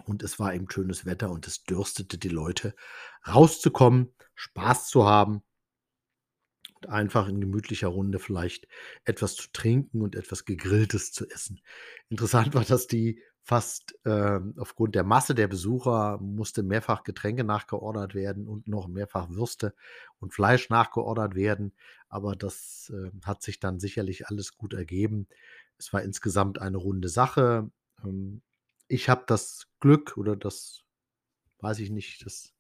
Und 0.05 0.23
es 0.23 0.39
war 0.39 0.53
eben 0.53 0.69
schönes 0.69 1.05
Wetter 1.05 1.29
und 1.31 1.47
es 1.47 1.63
dürstete 1.63 2.17
die 2.17 2.29
Leute, 2.29 2.75
rauszukommen, 3.27 4.13
Spaß 4.35 4.87
zu 4.89 5.05
haben 5.05 5.41
und 6.81 6.89
einfach 6.89 7.27
in 7.27 7.41
gemütlicher 7.41 7.87
Runde 7.87 8.19
vielleicht 8.19 8.67
etwas 9.03 9.35
zu 9.35 9.47
trinken 9.51 10.01
und 10.01 10.15
etwas 10.15 10.45
Gegrilltes 10.45 11.11
zu 11.11 11.27
essen. 11.29 11.61
Interessant 12.09 12.53
war, 12.53 12.63
dass 12.63 12.87
die 12.87 13.21
fast, 13.47 13.97
ähm, 14.03 14.55
aufgrund 14.57 14.93
der 14.93 15.05
Masse 15.05 15.33
der 15.33 15.47
Besucher 15.47 16.17
musste 16.19 16.63
mehrfach 16.63 17.03
Getränke 17.03 17.45
nachgeordert 17.45 18.13
werden 18.13 18.45
und 18.45 18.67
noch 18.67 18.89
mehrfach 18.89 19.29
Würste 19.29 19.73
und 20.19 20.33
Fleisch 20.33 20.69
nachgeordert 20.69 21.33
werden. 21.33 21.71
Aber 22.09 22.35
das, 22.35 22.91
äh, 22.93 23.09
hat 23.23 23.41
sich 23.41 23.61
dann 23.61 23.79
sicherlich 23.79 24.27
alles 24.27 24.57
gut 24.57 24.73
ergeben. 24.73 25.29
Es 25.77 25.93
war 25.93 26.03
insgesamt 26.03 26.59
eine 26.59 26.75
runde 26.75 27.07
Sache. 27.07 27.71
Ähm, 28.03 28.41
ich 28.89 29.07
habe 29.07 29.23
das 29.27 29.69
Glück 29.79 30.17
oder 30.17 30.35
das 30.35 30.83
weiß 31.61 31.79
ich 31.79 31.89
nicht, 31.89 32.25
das 32.25 32.53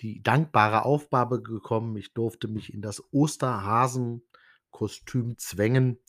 die 0.00 0.20
dankbare 0.20 0.84
Aufgabe 0.84 1.42
gekommen. 1.42 1.96
Ich 1.96 2.12
durfte 2.12 2.48
mich 2.48 2.74
in 2.74 2.82
das 2.82 3.04
Osterhasenkostüm 3.12 5.38
zwängen 5.38 6.00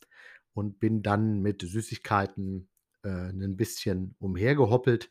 und 0.52 0.80
bin 0.80 1.04
dann 1.04 1.42
mit 1.42 1.62
Süßigkeiten, 1.62 2.68
äh, 3.06 3.32
'nen 3.34 3.56
bisschen 3.56 4.16
umhergehoppelt. 4.20 5.10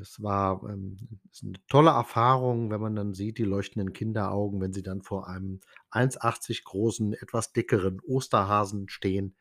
Es 0.00 0.22
war, 0.22 0.62
ähm, 0.70 0.98
ist 1.32 1.44
'ne 1.44 1.54
tolle 1.68 1.90
Erfahrung, 1.92 2.70
wenn 2.70 2.80
man 2.82 2.96
dann 2.96 3.14
sieht, 3.14 3.38
die 3.38 3.44
leuchtenden 3.44 3.92
Kinderaugen, 3.94 4.60
wenn 4.62 4.72
sie 4.74 4.82
dann 4.84 5.02
vor 5.02 5.28
einem 5.28 5.60
1,80 5.90 6.64
großen, 6.64 7.14
etwas 7.14 7.52
dickeren 7.54 8.00
Osterhasen 8.02 8.88
stehen 8.90 9.36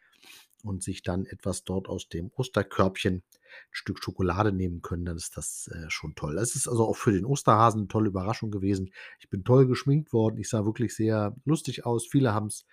und 0.63 0.83
sich 0.83 1.03
dann 1.03 1.25
etwas 1.27 1.63
dort 1.65 1.89
aus 1.89 2.09
dem 2.09 2.31
Osterkörbchen 2.35 3.15
'n 3.17 3.23
Stück 3.71 4.03
Schokolade 4.03 4.51
nehmen 4.53 4.81
können, 4.83 5.05
dann 5.05 5.17
ist 5.17 5.37
das, 5.37 5.69
äh, 5.73 5.89
schon 5.89 6.15
toll. 6.15 6.37
Es 6.39 6.55
ist 6.55 6.67
also 6.69 6.85
auch 6.87 6.97
für 6.97 7.11
den 7.13 7.25
Osterhasen 7.25 7.83
'ne 7.83 7.87
tolle 7.89 8.09
Überraschung 8.09 8.51
gewesen. 8.51 8.91
Ich 9.19 9.29
bin 9.29 9.43
toll 9.45 9.67
geschminkt 9.67 10.13
worden. 10.13 10.37
Ich 10.39 10.49
sah 10.49 10.65
wirklich 10.65 10.95
sehr 10.95 11.35
lustig 11.45 11.85
aus. 11.87 12.07
Viele 12.07 12.33
haben's, 12.35 12.65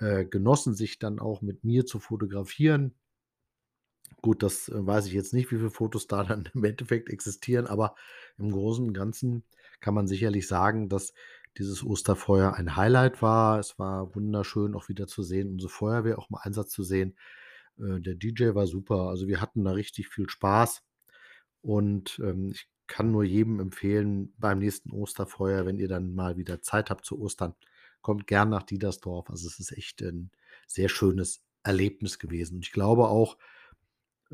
äh, 0.00 0.24
genossen, 0.26 0.74
sich 0.74 0.98
dann 1.00 1.18
auch 1.20 1.42
mit 1.42 1.64
mir 1.64 1.86
zu 1.86 2.00
fotografieren. 2.00 2.94
Gut, 4.20 4.42
das, 4.42 4.68
äh, 4.68 4.86
weiß 4.86 5.06
ich 5.06 5.12
jetzt 5.12 5.32
nicht, 5.32 5.50
wie 5.50 5.56
viele 5.56 5.70
Fotos 5.70 6.06
da 6.06 6.22
dann 6.24 6.48
im 6.54 6.64
Endeffekt 6.64 7.08
existieren, 7.10 7.66
aber 7.66 7.94
im 8.38 8.50
Großen 8.50 8.86
und 8.86 8.94
Ganzen 8.94 9.44
kann 9.80 9.94
man 9.94 10.06
sicherlich 10.06 10.46
sagen, 10.46 10.88
dass 10.88 11.12
dieses 11.58 11.84
Osterfeuer 11.84 12.54
ein 12.54 12.76
Highlight 12.76 13.20
war. 13.22 13.58
Es 13.58 13.78
war 13.78 14.14
wunderschön 14.14 14.74
auch 14.74 14.88
wieder 14.88 15.06
zu 15.06 15.22
sehen, 15.22 15.50
unsere 15.52 15.70
Feuerwehr 15.70 16.18
auch 16.18 16.30
im 16.30 16.36
Einsatz 16.36 16.70
zu 16.70 16.82
sehen. 16.82 17.16
Äh, 17.78 18.00
der 18.00 18.14
DJ 18.14 18.54
war 18.54 18.66
super. 18.66 19.08
Also, 19.08 19.26
wir 19.28 19.40
hatten 19.40 19.64
da 19.64 19.72
richtig 19.72 20.08
viel 20.08 20.28
Spaß 20.30 20.82
und, 21.62 22.18
ähm, 22.24 22.50
ich 22.52 22.68
kann 22.86 23.10
nur 23.12 23.24
jedem 23.24 23.60
empfehlen, 23.60 24.34
beim 24.38 24.58
nächsten 24.58 24.90
Osterfeuer, 24.90 25.64
wenn 25.66 25.78
ihr 25.78 25.88
dann 25.88 26.14
mal 26.14 26.36
wieder 26.36 26.60
Zeit 26.62 26.90
habt 26.90 27.04
zu 27.06 27.18
Ostern, 27.20 27.54
kommt 28.02 28.26
gern 28.26 28.50
nach 28.50 28.64
Diedersdorf. 28.64 29.30
Also, 29.30 29.46
es 29.48 29.58
ist 29.60 29.72
echt 29.72 30.02
'n 30.02 30.30
sehr 30.66 30.88
schönes 30.88 31.42
Erlebnis 31.64 32.18
gewesen. 32.18 32.56
Und 32.56 32.66
ich 32.66 32.72
glaube 32.72 33.08
auch, 33.08 33.38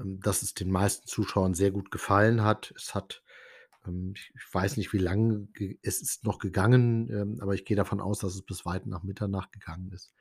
dass 0.04 0.42
es 0.42 0.54
den 0.54 0.70
meisten 0.70 1.06
Zuschauern 1.06 1.54
sehr 1.54 1.70
gut 1.72 1.90
gefallen 1.90 2.42
hat. 2.42 2.72
Es 2.76 2.94
hat 2.94 3.22
ähm, 3.86 4.14
ich 4.16 4.54
weiß 4.54 4.76
nicht, 4.76 4.92
wie 4.92 4.98
lange 4.98 5.46
ge 5.54 5.78
es 5.82 6.00
ist 6.02 6.24
noch 6.24 6.38
gegangen, 6.38 7.08
ähm, 7.10 7.38
aber 7.40 7.54
ich 7.54 7.64
gehe 7.64 7.76
davon 7.76 8.00
aus, 8.00 8.18
dass 8.20 8.34
es 8.34 8.42
bis 8.42 8.64
weit 8.66 8.86
nach 8.86 9.02
Mitternacht 9.02 9.52
gegangen 9.52 9.90
ist. 9.92 10.14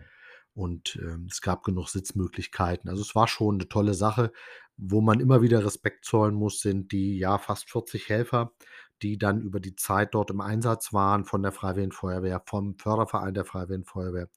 Und, 0.53 0.97
ähm, 1.03 1.27
es 1.31 1.41
gab 1.41 1.63
genug 1.63 1.87
Sitzmöglichkeiten. 1.89 2.89
Also, 2.89 3.01
es 3.03 3.15
war 3.15 3.27
schon 3.27 3.57
'ne 3.57 3.67
tolle 3.69 3.93
Sache. 3.93 4.31
Wo 4.77 5.01
man 5.01 5.19
immer 5.19 5.41
wieder 5.41 5.63
Respekt 5.65 6.05
zollen 6.05 6.35
muss, 6.35 6.59
sind 6.61 6.91
die, 6.91 7.17
ja, 7.19 7.37
fast 7.39 7.69
40 7.69 8.09
Helfer, 8.09 8.53
die 9.01 9.17
dann 9.17 9.41
über 9.41 9.59
die 9.59 9.75
Zeit 9.75 10.13
dort 10.15 10.31
im 10.31 10.41
Einsatz 10.41 10.93
waren 10.93 11.25
von 11.25 11.43
der 11.43 11.51
Freiwilligen 11.51 11.91
Feuerwehr, 11.91 12.41
vom 12.47 12.77
Förderverein 12.79 13.33
der 13.35 13.45
Freiwilligen 13.45 13.85
Feuerwehr, 13.85 14.29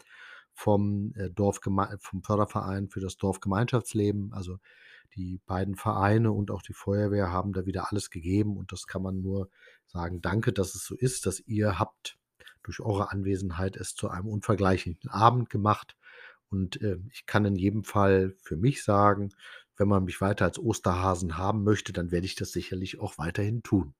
vom, 0.54 1.12
äh, 1.16 1.30
Dorfgemei 1.30 1.96
vom 2.00 2.22
Förderverein 2.22 2.88
für 2.90 3.00
das 3.00 3.16
Dorfgemeinschaftsleben. 3.16 4.32
Also, 4.34 4.58
die 5.14 5.40
beiden 5.46 5.76
Vereine 5.76 6.32
und 6.32 6.50
auch 6.50 6.62
die 6.62 6.72
Feuerwehr 6.72 7.30
haben 7.30 7.52
da 7.52 7.66
wieder 7.66 7.90
alles 7.90 8.10
gegeben 8.10 8.56
und 8.56 8.72
das 8.72 8.86
kann 8.86 9.02
man 9.02 9.20
nur 9.20 9.50
sagen: 9.86 10.20
„Danke, 10.20 10.52
dass 10.52 10.74
es 10.74 10.84
so 10.84 10.94
ist, 10.94 11.26
dass 11.26 11.40
ihr 11.40 11.78
habt 11.78 12.18
durch 12.62 12.80
eure 12.80 13.10
Anwesenheit 13.10 13.76
es 13.76 13.94
zu 13.94 14.08
einem 14.08 14.28
unvergleichlichen 14.28 15.10
Abend 15.10 15.50
gemacht.“ 15.50 15.96
Und, 16.50 16.80
äh, 16.82 16.98
ich 17.12 17.26
kann 17.26 17.44
in 17.44 17.56
jedem 17.56 17.84
Fall 17.84 18.34
für 18.42 18.56
mich 18.56 18.82
sagen, 18.82 19.30
wenn 19.76 19.88
man 19.88 20.04
mich 20.04 20.20
weiter 20.20 20.44
als 20.44 20.58
Osterhasen 20.58 21.38
haben 21.38 21.64
möchte, 21.64 21.92
dann 21.92 22.10
werde 22.10 22.26
ich 22.26 22.34
das 22.34 22.52
sicherlich 22.52 23.00
auch 23.00 23.18
weiterhin 23.18 23.62
tun. 23.62 23.94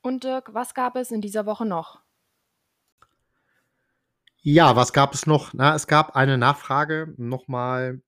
Und 0.00 0.22
Dirk, 0.22 0.54
was 0.54 0.74
gab 0.74 0.96
es 0.96 1.10
in 1.10 1.20
dieser 1.20 1.44
Woche 1.46 1.66
noch? 1.66 2.03
Ja, 4.46 4.76
was 4.76 4.92
gab 4.92 5.14
es 5.14 5.26
noch? 5.26 5.54
Na, 5.54 5.74
es 5.74 5.86
gab 5.86 6.16
eine 6.16 6.36
Nachfrage 6.36 7.14
noch 7.16 7.48
mal, 7.48 8.02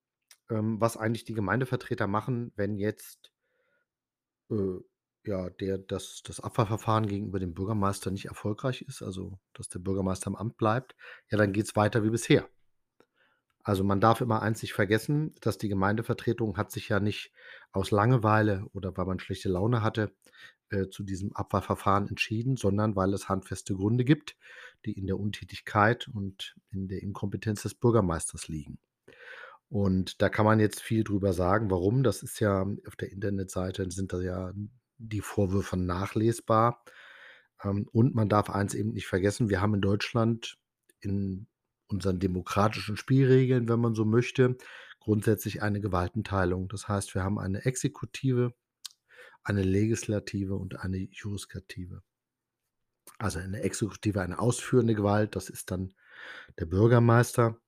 ähm, 0.50 0.78
was 0.78 0.98
eigentlich 0.98 1.24
die 1.24 1.32
Gemeindevertreter 1.32 2.06
machen, 2.06 2.52
wenn 2.56 2.76
jetzt 2.76 3.32
äh, 4.50 4.80
ja, 5.24 5.48
der 5.48 5.78
das 5.78 6.20
das 6.24 6.40
Abwahlverfahren 6.40 7.06
gegenüber 7.06 7.38
dem 7.40 7.54
Bürgermeister 7.54 8.10
nicht 8.10 8.26
erfolgreich 8.26 8.82
ist, 8.82 9.02
also, 9.02 9.38
dass 9.54 9.70
der 9.70 9.78
Bürgermeister 9.78 10.26
im 10.28 10.36
Amt 10.36 10.58
bleibt, 10.58 10.94
ja, 11.30 11.38
dann 11.38 11.54
geht's 11.54 11.74
weiter 11.74 12.04
wie 12.04 12.10
bisher. 12.10 12.46
Also, 13.64 13.82
man 13.82 14.00
darf 14.00 14.20
immer 14.20 14.42
eins 14.42 14.60
nicht 14.60 14.74
vergessen, 14.74 15.34
dass 15.40 15.56
die 15.56 15.68
Gemeindevertretung 15.70 16.58
hat 16.58 16.70
sich 16.70 16.90
ja 16.90 17.00
nicht 17.00 17.32
aus 17.72 17.90
Langeweile 17.90 18.66
oder 18.74 18.94
weil 18.96 19.06
man 19.06 19.20
schlechte 19.20 19.48
Laune 19.48 19.82
hatte, 19.82 20.12
äh, 20.70 20.88
zu 20.88 21.02
diesem 21.02 21.32
Abwahlverfahren 21.34 22.08
entschieden, 22.08 22.56
sondern 22.56 22.96
weil 22.96 23.14
es 23.14 23.28
handfeste 23.28 23.74
Gründe 23.74 24.04
gibt, 24.04 24.36
die 24.86 24.92
in 24.92 25.06
der 25.06 25.18
Untätigkeit 25.18 26.08
und 26.08 26.56
in 26.70 26.88
der 26.88 27.02
Inkompetenz 27.02 27.62
des 27.62 27.74
Bürgermeisters 27.74 28.48
liegen. 28.48 28.78
Und 29.68 30.22
da 30.22 30.28
kann 30.28 30.46
man 30.46 30.60
jetzt 30.60 30.80
viel 30.80 31.02
drüber 31.02 31.32
sagen. 31.32 31.70
Warum? 31.70 32.02
Das 32.02 32.22
ist 32.22 32.40
ja 32.40 32.62
auf 32.86 32.96
der 32.96 33.10
Internetseite 33.10 33.90
sind 33.90 34.12
da 34.12 34.20
ja 34.20 34.52
die 34.98 35.20
Vorwürfe 35.20 35.76
nachlesbar. 35.76 36.84
Ähm, 37.62 37.88
und 37.92 38.14
man 38.14 38.28
darf 38.28 38.50
eins 38.50 38.74
eben 38.74 38.92
nicht 38.92 39.06
vergessen, 39.06 39.48
wir 39.48 39.60
haben 39.60 39.74
in 39.74 39.80
Deutschland 39.80 40.58
in 41.00 41.48
unseren 41.88 42.18
demokratischen 42.18 42.96
Spielregeln, 42.96 43.68
wenn 43.68 43.80
man 43.80 43.94
so 43.94 44.04
möchte, 44.04 44.56
grundsätzlich 45.00 45.62
eine 45.62 45.80
Gewaltenteilung. 45.80 46.68
Das 46.68 46.88
heißt, 46.88 47.14
wir 47.14 47.22
haben 47.22 47.38
eine 47.38 47.64
Exekutive, 47.64 48.54
eine 49.44 49.62
Legislative 49.62 50.56
und 50.56 50.80
eine 50.80 50.98
Judikative. 50.98 52.02
Also 53.18 53.38
eine 53.38 53.62
Exekutive, 53.62 54.20
eine 54.20 54.38
ausführende 54.38 54.94
Gewalt, 54.94 55.36
das 55.36 55.48
ist 55.48 55.70
dann 55.70 55.94
der 56.58 56.66
Bürgermeister. 56.66 57.58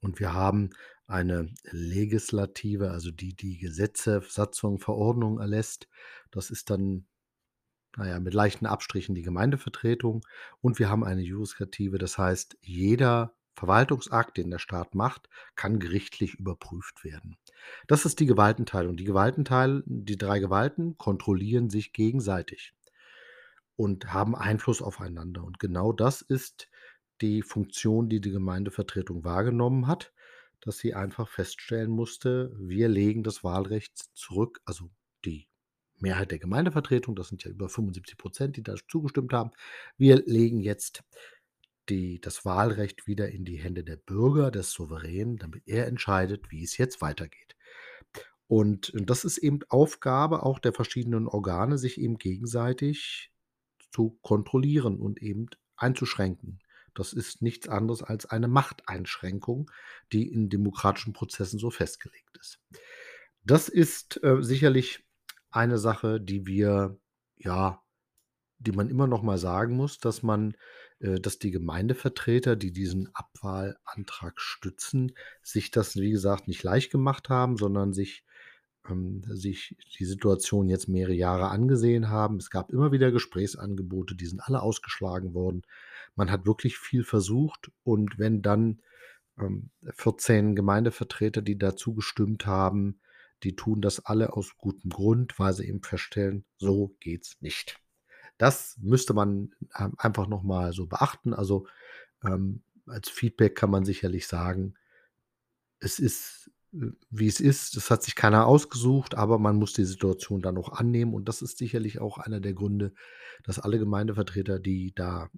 Und 0.00 0.20
wir 0.20 0.34
haben 0.34 0.70
eine 1.06 1.54
Legislative, 1.70 2.90
also 2.90 3.10
die 3.10 3.34
die 3.34 3.58
Gesetze, 3.58 4.22
Satzungen, 4.28 4.78
Verordnungen 4.78 5.38
erlässt. 5.38 5.88
Das 6.30 6.50
ist 6.50 6.68
dann, 6.70 7.06
naja, 7.96 8.18
mit 8.20 8.34
leichten 8.34 8.66
Abstrichen 8.66 9.14
die 9.14 9.22
Gemeindevertretung. 9.22 10.26
Und 10.60 10.78
wir 10.78 10.90
haben 10.90 11.04
eine 11.04 11.22
Judikative, 11.22 11.98
das 11.98 12.18
heißt, 12.18 12.58
jeder 12.60 13.34
Verwaltungsakt, 13.54 14.36
den 14.36 14.50
der 14.50 14.58
Staat 14.58 14.94
macht, 14.94 15.30
kann 15.54 15.78
gerichtlich 15.78 16.34
überprüft 16.34 17.04
werden. 17.04 17.38
Das 17.86 18.04
ist 18.04 18.20
die 18.20 18.26
Gewaltenteilung. 18.26 18.96
Die 18.96 19.04
Gewaltenteil 19.04 19.82
die 19.86 20.18
3 20.18 20.40
Gewalten 20.40 20.98
kontrollieren 20.98 21.70
sich 21.70 21.94
gegenseitig 21.94 22.74
und 23.76 24.12
haben 24.12 24.34
Einfluss 24.34 24.82
aufeinander. 24.82 25.44
Und 25.44 25.58
genau 25.60 25.92
das 25.92 26.22
ist 26.22 26.68
die 27.20 27.42
Funktion, 27.42 28.08
die 28.08 28.20
die 28.20 28.30
Gemeindevertretung 28.30 29.24
wahrgenommen 29.24 29.86
hat, 29.86 30.12
dass 30.60 30.78
sie 30.78 30.94
einfach 30.94 31.28
feststellen 31.28 31.90
musste: 31.90 32.52
„Wir 32.58 32.88
legen 32.88 33.22
das 33.22 33.44
Wahlrecht 33.44 33.98
zurück“, 34.14 34.60
also 34.64 34.90
die 35.24 35.48
Mehrheit 35.98 36.30
der 36.30 36.38
Gemeindevertretung, 36.38 37.16
das 37.16 37.28
sind 37.28 37.44
ja 37.44 37.50
über 37.50 37.68
75% 37.68 38.56
die 38.56 38.62
da 38.62 38.74
zugestimmt 38.88 39.32
haben. 39.32 39.50
„Wir 39.98 40.16
legen 40.26 40.60
jetzt 40.60 41.04
die 41.88 42.20
das 42.20 42.44
Wahlrecht 42.44 43.06
wieder 43.06 43.30
in 43.30 43.44
die 43.44 43.56
Hände 43.58 43.84
der 43.84 43.96
Bürger, 43.96 44.50
des 44.50 44.72
Souveränen, 44.72 45.36
damit 45.38 45.62
er 45.66 45.86
entscheidet, 45.86 46.50
wie 46.50 46.64
es 46.64 46.76
jetzt 46.78 47.00
weitergeht.“ 47.02 47.56
Und 48.48 48.90
und 48.90 49.10
das 49.10 49.24
ist 49.24 49.38
eben 49.38 49.60
Aufgabe 49.68 50.42
auch 50.44 50.58
der 50.60 50.72
verschiedenen 50.72 51.26
Organe, 51.28 51.78
sich 51.78 52.00
eben 52.00 52.18
gegenseitig 52.18 53.30
zu 53.96 54.18
kontrollieren 54.20 55.00
und 55.00 55.22
eben 55.22 55.46
einzuschränken. 55.76 56.60
Das 56.94 57.14
ist 57.14 57.40
nichts 57.40 57.66
anderes 57.68 58.02
als 58.02 58.26
eine 58.26 58.46
Machteinschränkung, 58.46 59.70
die 60.12 60.30
in 60.30 60.50
demokratischen 60.50 61.14
Prozessen 61.14 61.58
so 61.58 61.70
festgelegt 61.70 62.36
ist. 62.38 62.58
Das 63.42 63.70
ist, 63.70 64.22
äh, 64.22 64.42
sicherlich 64.42 65.04
eine 65.50 65.78
Sache, 65.78 66.20
die 66.20 66.46
wir 66.46 66.98
ja, 67.36 67.82
die 68.58 68.72
man 68.72 68.90
immer 68.90 69.06
noch 69.06 69.22
mal 69.22 69.38
sagen 69.38 69.76
muss, 69.76 69.98
dass 69.98 70.22
man 70.22 70.56
äh, 70.98 71.20
dass 71.20 71.38
die 71.38 71.50
Gemeindevertreter, 71.50 72.54
die 72.54 72.72
diesen 72.72 73.08
Abwahlantrag 73.14 74.40
stützen, 74.40 75.12
sich 75.42 75.70
das, 75.70 75.96
wie 75.96 76.10
gesagt, 76.10 76.48
nicht 76.48 76.62
leicht 76.62 76.90
gemacht 76.90 77.30
haben, 77.30 77.56
sondern 77.56 77.94
sich 77.94 78.25
ähm, 78.88 79.22
sich 79.28 79.76
die 79.98 80.04
Situation 80.04 80.68
jetzt 80.68 80.88
mehrere 80.88 81.14
Jahre 81.14 81.48
angesehen 81.48 82.08
haben. 82.08 82.36
Es 82.36 82.50
gab 82.50 82.70
immer 82.72 82.92
wieder 82.92 83.10
Gesprächsangebote, 83.10 84.14
die 84.14 84.26
sind 84.26 84.40
alle 84.40 84.62
ausgeschlagen 84.62 85.34
worden. 85.34 85.62
Man 86.14 86.30
hat 86.30 86.46
wirklich 86.46 86.78
viel 86.78 87.04
versucht 87.04 87.70
und 87.84 88.18
wenn 88.18 88.42
dann, 88.42 88.80
ähm, 89.38 89.70
14 89.94 90.56
Gemeindevertreter, 90.56 91.42
die 91.42 91.58
dazu 91.58 91.94
gestimmt 91.94 92.46
haben, 92.46 93.00
die 93.42 93.54
tun 93.54 93.82
das 93.82 94.04
alle 94.04 94.32
aus 94.32 94.56
gutem 94.56 94.90
Grund, 94.90 95.38
weil 95.38 95.52
sie 95.52 95.66
eben 95.66 95.82
feststellen, 95.82 96.44
so 96.56 96.96
geht's 97.00 97.36
nicht. 97.40 97.78
Das 98.38 98.76
müsste 98.80 99.14
man, 99.14 99.54
ähm, 99.78 99.94
einfach 99.98 100.26
noch 100.26 100.42
mal 100.42 100.72
so 100.72 100.86
beachten. 100.86 101.34
Also, 101.34 101.66
ähm, 102.24 102.62
als 102.86 103.08
Feedback 103.08 103.56
kann 103.56 103.70
man 103.70 103.84
sicherlich 103.84 104.26
sagen 104.26 104.74
es 105.78 105.98
ist, 105.98 106.45
wie 107.10 107.26
es 107.26 107.40
ist. 107.40 107.76
Das 107.76 107.90
hat 107.90 108.02
sich 108.02 108.14
keiner 108.14 108.46
ausgesucht, 108.46 109.14
aber 109.14 109.38
man 109.38 109.56
muss 109.56 109.72
die 109.72 109.84
Situation 109.84 110.42
dann 110.42 110.58
auch 110.58 110.70
annehmen 110.70 111.14
und 111.14 111.28
das 111.28 111.42
ist 111.42 111.58
sicherlich 111.58 112.00
auch 112.00 112.18
einer 112.18 112.40
der 112.40 112.54
Gründe, 112.54 112.92
dass 113.44 113.58
alle 113.58 113.78
Gemeindevertreter, 113.78 114.58
die 114.58 114.94
da 114.94 115.30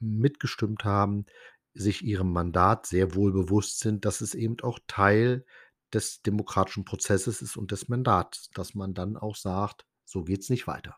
mitgestimmt 0.00 0.84
haben, 0.84 1.26
sich 1.74 2.02
ihrem 2.02 2.32
Mandat 2.32 2.86
sehr 2.86 3.14
wohl 3.14 3.32
bewusst 3.32 3.80
sind, 3.80 4.04
dass 4.04 4.20
es 4.20 4.34
eben 4.34 4.56
auch 4.62 4.78
Teil 4.86 5.44
des 5.92 6.22
demokratischen 6.22 6.84
Prozesses 6.84 7.42
ist 7.42 7.56
und 7.56 7.70
des 7.70 7.88
Mandats, 7.88 8.50
dass 8.54 8.74
man 8.74 8.94
dann 8.94 9.16
auch 9.16 9.36
sagt: 9.36 9.86
„So 10.04 10.24
geht's 10.24 10.50
nicht 10.50 10.66
weiter.“ 10.66 10.96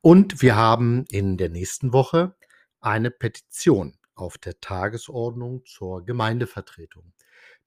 Und 0.00 0.42
wir 0.42 0.54
haben 0.54 1.06
in 1.08 1.38
der 1.38 1.48
nächsten 1.48 1.92
Woche 1.92 2.36
eine 2.80 3.10
Petition 3.10 3.98
auf 4.14 4.38
der 4.38 4.60
Tagesordnung 4.60 5.64
zur 5.66 6.04
Gemeindevertretung. 6.04 7.12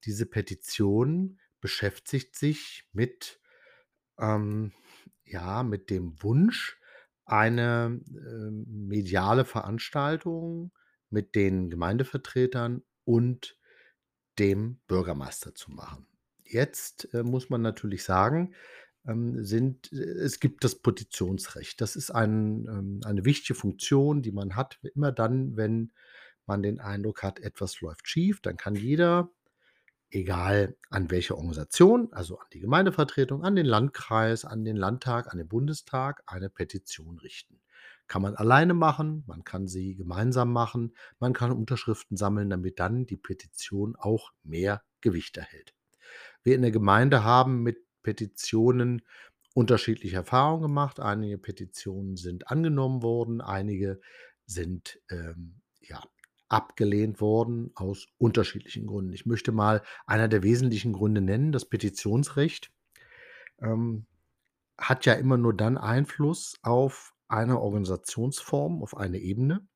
Diese 0.06 0.26
Petition 0.26 1.40
beschäftigt 1.60 2.36
sich 2.36 2.88
mit, 2.94 3.40
ähm 4.20 4.74
ja, 5.30 5.64
mit 5.64 5.90
dem 5.90 6.22
Wunsch, 6.24 6.80
eine, 7.26 8.00
ähm, 8.08 8.66
mediale 8.88 9.44
Veranstaltung 9.44 10.72
mit 11.10 11.36
den 11.36 11.70
Gemeindevertretern 11.70 12.84
und 13.04 13.58
dem 14.40 14.80
Bürgermeister 14.88 15.54
zu 15.54 15.72
machen. 15.72 16.08
Jetzt, 16.44 17.14
äh, 17.14 17.24
muss 17.24 17.50
man 17.50 17.62
natürlich 17.62 18.04
sagen, 18.04 18.54
ähm, 19.06 19.44
sind 19.44 19.92
äh, 19.92 19.98
es 19.98 20.40
gibt 20.40 20.64
das 20.64 20.76
Petitionsrecht. 20.76 21.82
Das 21.82 21.96
ist 21.96 22.12
ein 22.12 22.66
ähm, 22.68 23.02
eine 23.04 23.26
wichtige 23.26 23.56
Funktion, 23.56 24.22
die 24.22 24.32
man 24.32 24.56
hat. 24.56 24.80
Immer 24.96 25.12
dann, 25.12 25.58
wenn 25.58 25.92
man 26.48 26.64
den 26.64 26.80
Eindruck 26.80 27.24
hat, 27.24 27.40
etwas 27.40 27.82
läuft 27.82 28.08
schief, 28.08 28.42
dann 28.42 28.58
kann 28.58 28.76
jeder 28.76 29.30
egal 30.10 30.78
an 30.90 31.12
welche 31.12 31.36
Organisation, 31.36 32.12
also 32.14 32.38
an 32.40 32.48
die 32.54 32.60
Gemeindevertretung, 32.60 33.44
an 33.44 33.56
den 33.56 33.66
Landkreis, 33.66 34.46
an 34.46 34.64
den 34.64 34.78
Landtag, 34.78 35.32
an 35.32 35.38
den 35.38 35.48
Bundestag 35.48 36.24
eine 36.26 36.50
Petition 36.50 37.20
richten. 37.20 37.60
Kann 38.08 38.22
man 38.22 38.36
alleine 38.36 38.74
machen, 38.74 39.24
man 39.28 39.44
kann 39.44 39.68
sie 39.68 39.96
gemeinsam 39.96 40.54
machen, 40.54 40.96
man 41.20 41.34
kann 41.34 41.52
Unterschriften 41.52 42.16
sammeln, 42.16 42.50
damit 42.50 42.80
dann 42.80 43.06
die 43.06 43.18
Petition 43.18 43.98
auch 43.98 44.32
mehr 44.44 44.82
Gewicht 45.02 45.36
erhält. 45.36 45.74
Wir 46.42 46.56
in 46.56 46.62
der 46.62 46.72
Gemeinde 46.72 47.26
haben 47.26 47.64
mit 47.64 47.80
Petitionen 48.02 49.02
unterschiedliche 49.54 50.16
Erfahrungen 50.16 50.62
gemacht. 50.62 51.00
Einige 51.00 51.38
Petitionen 51.38 52.16
sind 52.16 52.50
angenommen 52.50 53.02
worden, 53.02 53.42
einige 53.42 54.00
sind, 54.46 55.02
ähm, 55.10 55.62
ja, 55.82 56.02
abgelehnt 56.50 57.20
worden 57.22 57.72
aus 57.76 58.08
unterschiedlichen 58.18 58.88
Gründen. 58.88 59.14
Ich 59.14 59.26
möchte 59.26 59.52
mal 59.52 59.84
einer 60.06 60.28
der 60.28 60.44
wesentlichen 60.44 60.94
Gründe 60.94 61.22
nennen, 61.22 61.52
das 61.52 61.66
Petitionsrecht, 61.66 62.72
ähm, 63.60 64.06
hat 64.78 65.06
ja 65.06 65.14
immer 65.14 65.38
nur 65.38 65.56
dann 65.56 65.78
Einfluss 65.78 66.58
auf 66.62 67.14
eine 67.28 67.60
Organisationsform, 67.60 68.82
auf 68.84 68.96
eine 68.96 69.18
Ebene 69.18 69.68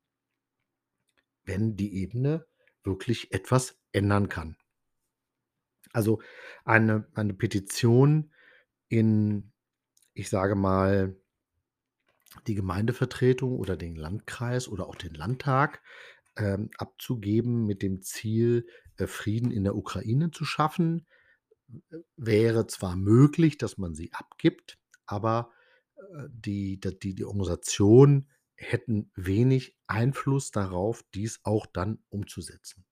wenn 1.44 1.76
die 1.76 1.96
Ebene 1.96 2.46
wirklich 2.84 3.32
etwas 3.32 3.78
ändern 3.92 4.28
kann. 4.28 4.56
Also, 5.92 6.22
eine 6.64 7.06
eine 7.14 7.34
Petition 7.34 8.32
in, 8.88 9.52
ich 10.14 10.30
sage 10.30 10.54
mal 10.54 11.16
die 12.46 12.54
Gemeindevertretung 12.54 13.58
oder 13.58 13.76
den 13.76 13.94
Landkreis 13.94 14.68
oder 14.68 14.86
auch 14.86 14.96
den 14.96 15.14
Landtag 15.14 15.82
ähm, 16.36 16.70
abzugeben 16.78 17.66
mit 17.66 17.82
dem 17.82 18.02
Ziel, 18.02 18.66
äh, 18.96 19.06
Frieden 19.06 19.50
in 19.50 19.64
der 19.64 19.76
Ukraine 19.76 20.30
zu 20.30 20.44
schaffen. 20.44 21.06
Wäre 22.16 22.66
zwar 22.66 22.96
möglich, 22.96 23.58
dass 23.58 23.78
man 23.78 23.94
sie 23.94 24.12
abgibt, 24.12 24.78
aber, 25.06 25.50
äh, 25.96 26.28
die 26.30 26.80
die 26.80 27.14
die 27.14 27.24
Organisation 27.24 28.28
hätten 28.54 29.10
wenig 29.16 29.76
Einfluss 29.86 30.50
darauf, 30.50 31.04
dies 31.14 31.40
auch 31.44 31.66
dann 31.66 31.98
umzusetzen. 32.10 32.84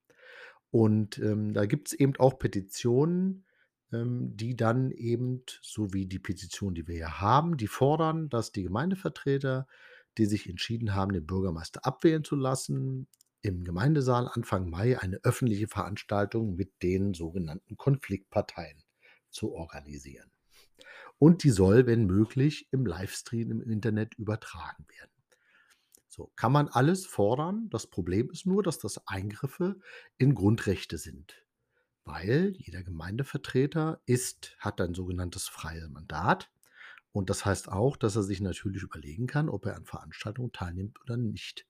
Und, 0.71 1.19
ähm, 1.19 1.53
da 1.53 1.67
gibt's 1.67 1.93
eben 1.93 2.17
auch 2.19 2.39
Petitionen, 2.39 3.47
ähm, 3.93 4.37
die 4.37 4.57
dann 4.57 4.91
eben, 4.93 5.43
so 5.63 5.93
wie 5.93 6.07
die 6.07 6.19
Petition, 6.19 6.75
die 6.75 6.87
wir 6.89 6.97
ja 6.97 7.21
haben, 7.21 7.57
die 7.57 7.67
fordern, 7.67 8.29
dass 8.29 8.53
die 8.53 8.63
Gemeindevertreter, 8.65 9.67
die 10.19 10.27
sich 10.27 10.49
entschieden 10.49 10.95
haben, 10.95 11.13
den 11.13 11.27
Bürgermeister 11.27 11.85
abwählen 11.85 12.25
zu 12.25 12.37
lassen, 12.37 13.09
im 13.43 13.65
Gemeindesaal 13.65 14.29
Anfang 14.29 14.69
Mai 14.69 14.99
eine 14.99 15.19
öffentliche 15.23 15.69
Veranstaltung 15.69 16.57
mit 16.57 16.83
den 16.83 17.15
sogenannten 17.15 17.77
Konfliktparteien 17.77 18.83
zu 19.31 19.53
organisieren. 19.53 20.31
Und 21.19 21.45
die 21.45 21.51
soll, 21.51 21.87
wenn 21.87 22.07
möglich, 22.07 22.69
im 22.73 22.87
Livestream 22.87 23.51
im 23.51 23.63
Internet 23.63 24.15
übertragen 24.15 24.87
werden. 24.89 25.11
So 26.09 26.33
kann 26.37 26.53
man 26.53 26.69
alles 26.69 27.07
fordern. 27.07 27.69
Das 27.71 27.87
Problem 27.87 28.31
ist 28.31 28.47
nur, 28.47 28.63
dass 28.63 28.79
das 28.79 29.07
Eingriffe 29.07 29.79
in 30.19 30.35
Grundrechte 30.35 30.99
sind 30.99 31.45
weil 32.11 32.55
jeder 32.59 32.83
Gemeindevertreter 32.83 34.01
ist, 34.07 34.57
hat 34.59 34.81
ein 34.81 34.95
sogenanntes 34.95 35.49
freies 35.49 35.89
Mandat. 35.89 36.51
Und 37.13 37.31
das 37.31 37.45
heißt 37.45 37.69
auch, 37.69 37.97
dass 37.97 38.17
er 38.17 38.23
sich 38.23 38.41
natürlich 38.41 38.83
überlegen 38.83 39.27
kann, 39.27 39.49
ob 39.49 39.67
er 39.67 39.77
an 39.77 39.85
Veranstaltungen 39.85 40.53
teilnimmt 40.53 41.01
oder 41.03 41.17
nicht. 41.17 41.67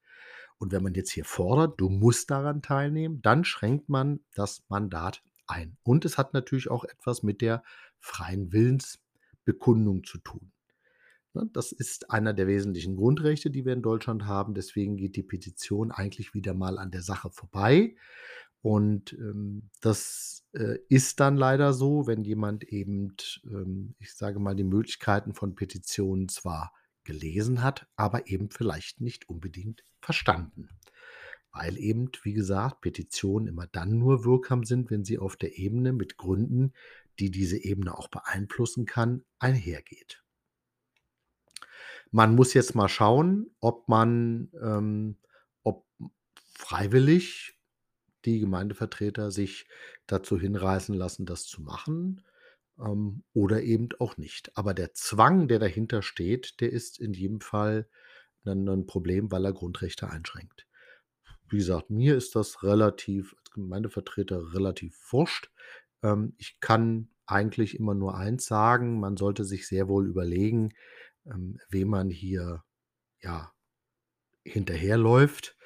Und 0.60 0.72
wenn 0.72 0.82
man 0.82 0.92
jetzt 0.92 1.10
hier 1.10 1.24
fordert, 1.24 1.80
du 1.80 1.88
musst 1.88 2.30
daran 2.30 2.60
teilnehmen, 2.60 3.22
dann 3.22 3.44
schränkt 3.44 3.88
man 3.88 4.20
das 4.34 4.62
Mandat 4.68 5.22
ein. 5.46 5.78
Und 5.82 6.04
es 6.04 6.18
hat 6.18 6.34
natürlich 6.34 6.70
auch 6.70 6.84
etwas 6.84 7.22
mit 7.22 7.40
der 7.40 7.62
freien 7.98 8.52
Willensbekundung 8.52 10.04
zu 10.04 10.18
tun. 10.18 10.52
Ne, 11.32 11.48
das 11.54 11.72
ist 11.72 12.10
einer 12.10 12.34
der 12.34 12.46
wesentlichen 12.46 12.94
Grundrechte, 12.94 13.50
die 13.50 13.64
wir 13.64 13.72
in 13.72 13.80
Deutschland 13.80 14.26
haben. 14.26 14.52
Deswegen 14.52 14.98
geht 14.98 15.16
die 15.16 15.22
Petition 15.22 15.92
eigentlich 15.92 16.34
wieder 16.34 16.52
mal 16.52 16.78
an 16.78 16.90
der 16.90 17.02
Sache 17.02 17.30
vorbei. 17.30 17.96
Und 18.60 19.14
ähm, 19.14 19.70
das 19.80 20.44
äh, 20.52 20.76
ist 20.90 21.20
dann 21.20 21.38
leider 21.38 21.72
so, 21.72 22.06
wenn 22.06 22.22
jemand 22.22 22.64
eben, 22.64 23.16
ähm, 23.44 23.94
ich 23.98 24.12
sage 24.12 24.38
mal, 24.40 24.54
die 24.54 24.64
Möglichkeiten 24.64 25.32
von 25.32 25.54
Petitionen 25.54 26.28
zwar 26.28 26.74
gelesen 27.04 27.62
hat, 27.62 27.86
aber 27.96 28.28
eben 28.28 28.50
vielleicht 28.50 29.00
nicht 29.00 29.28
unbedingt 29.28 29.84
verstanden. 30.00 30.68
Weil 31.52 31.76
eben, 31.78 32.10
wie 32.22 32.32
gesagt, 32.32 32.80
Petitionen 32.80 33.48
immer 33.48 33.66
dann 33.66 33.98
nur 33.98 34.24
wirksam 34.24 34.64
sind, 34.64 34.90
wenn 34.90 35.04
sie 35.04 35.18
auf 35.18 35.36
der 35.36 35.58
Ebene 35.58 35.92
mit 35.92 36.16
Gründen, 36.16 36.72
die 37.18 37.30
diese 37.30 37.58
Ebene 37.58 37.96
auch 37.96 38.08
beeinflussen 38.08 38.86
kann, 38.86 39.24
einhergeht. 39.38 40.22
Man 42.12 42.34
muss 42.34 42.54
jetzt 42.54 42.74
mal 42.74 42.88
schauen, 42.88 43.50
ob 43.60 43.88
man, 43.88 44.50
ähm, 44.60 45.16
ob 45.62 45.86
freiwillig 46.54 47.58
die 48.24 48.40
Gemeindevertreter 48.40 49.30
sich 49.30 49.68
dazu 50.06 50.38
hinreißen 50.38 50.94
lassen, 50.94 51.26
das 51.26 51.46
zu 51.46 51.62
machen 51.62 52.22
ähm, 52.84 53.22
oder 53.32 53.62
eben 53.62 53.88
auch 53.98 54.16
nicht. 54.16 54.56
Aber 54.56 54.74
der 54.74 54.92
Zwang, 54.94 55.48
der 55.48 55.58
dahinter 55.58 56.02
steht, 56.02 56.60
der 56.60 56.72
ist 56.72 56.98
in 56.98 57.12
jedem 57.12 57.40
Fall 57.40 57.88
ein, 58.44 58.68
ein 58.68 58.86
Problem, 58.86 59.30
weil 59.30 59.44
er 59.44 59.52
Grundrechte 59.52 60.10
einschränkt. 60.10 60.66
Wie 61.48 61.58
gesagt, 61.58 61.90
mir 61.90 62.16
ist 62.16 62.36
das 62.36 62.62
relativ, 62.62 63.34
als 63.38 63.50
Gemeindevertreter 63.50 64.54
relativ 64.54 64.96
wurscht. 65.10 65.50
Ähm, 66.02 66.34
ich 66.38 66.60
kann 66.60 67.08
eigentlich 67.26 67.78
immer 67.78 67.94
nur 67.94 68.16
eins 68.16 68.46
sagen, 68.46 68.98
man 69.00 69.16
sollte 69.16 69.44
sich 69.44 69.66
sehr 69.66 69.88
wohl 69.88 70.08
überlegen, 70.08 70.70
ähm, 71.26 71.58
wem 71.68 71.88
man 71.88 72.10
hier 72.10 72.64
ja 73.20 73.52
hinterherläuft. 74.44 75.56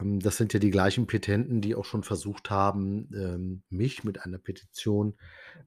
Ähm, 0.00 0.20
das 0.20 0.36
sind 0.36 0.52
ja 0.52 0.60
die 0.60 0.70
gleichen 0.70 1.06
Petenten, 1.06 1.60
die 1.60 1.74
auch 1.74 1.84
schon 1.84 2.02
versucht 2.02 2.50
haben, 2.50 3.10
ähm, 3.14 3.62
mich 3.70 4.04
mit 4.04 4.24
einer 4.24 4.38
Petition 4.38 5.16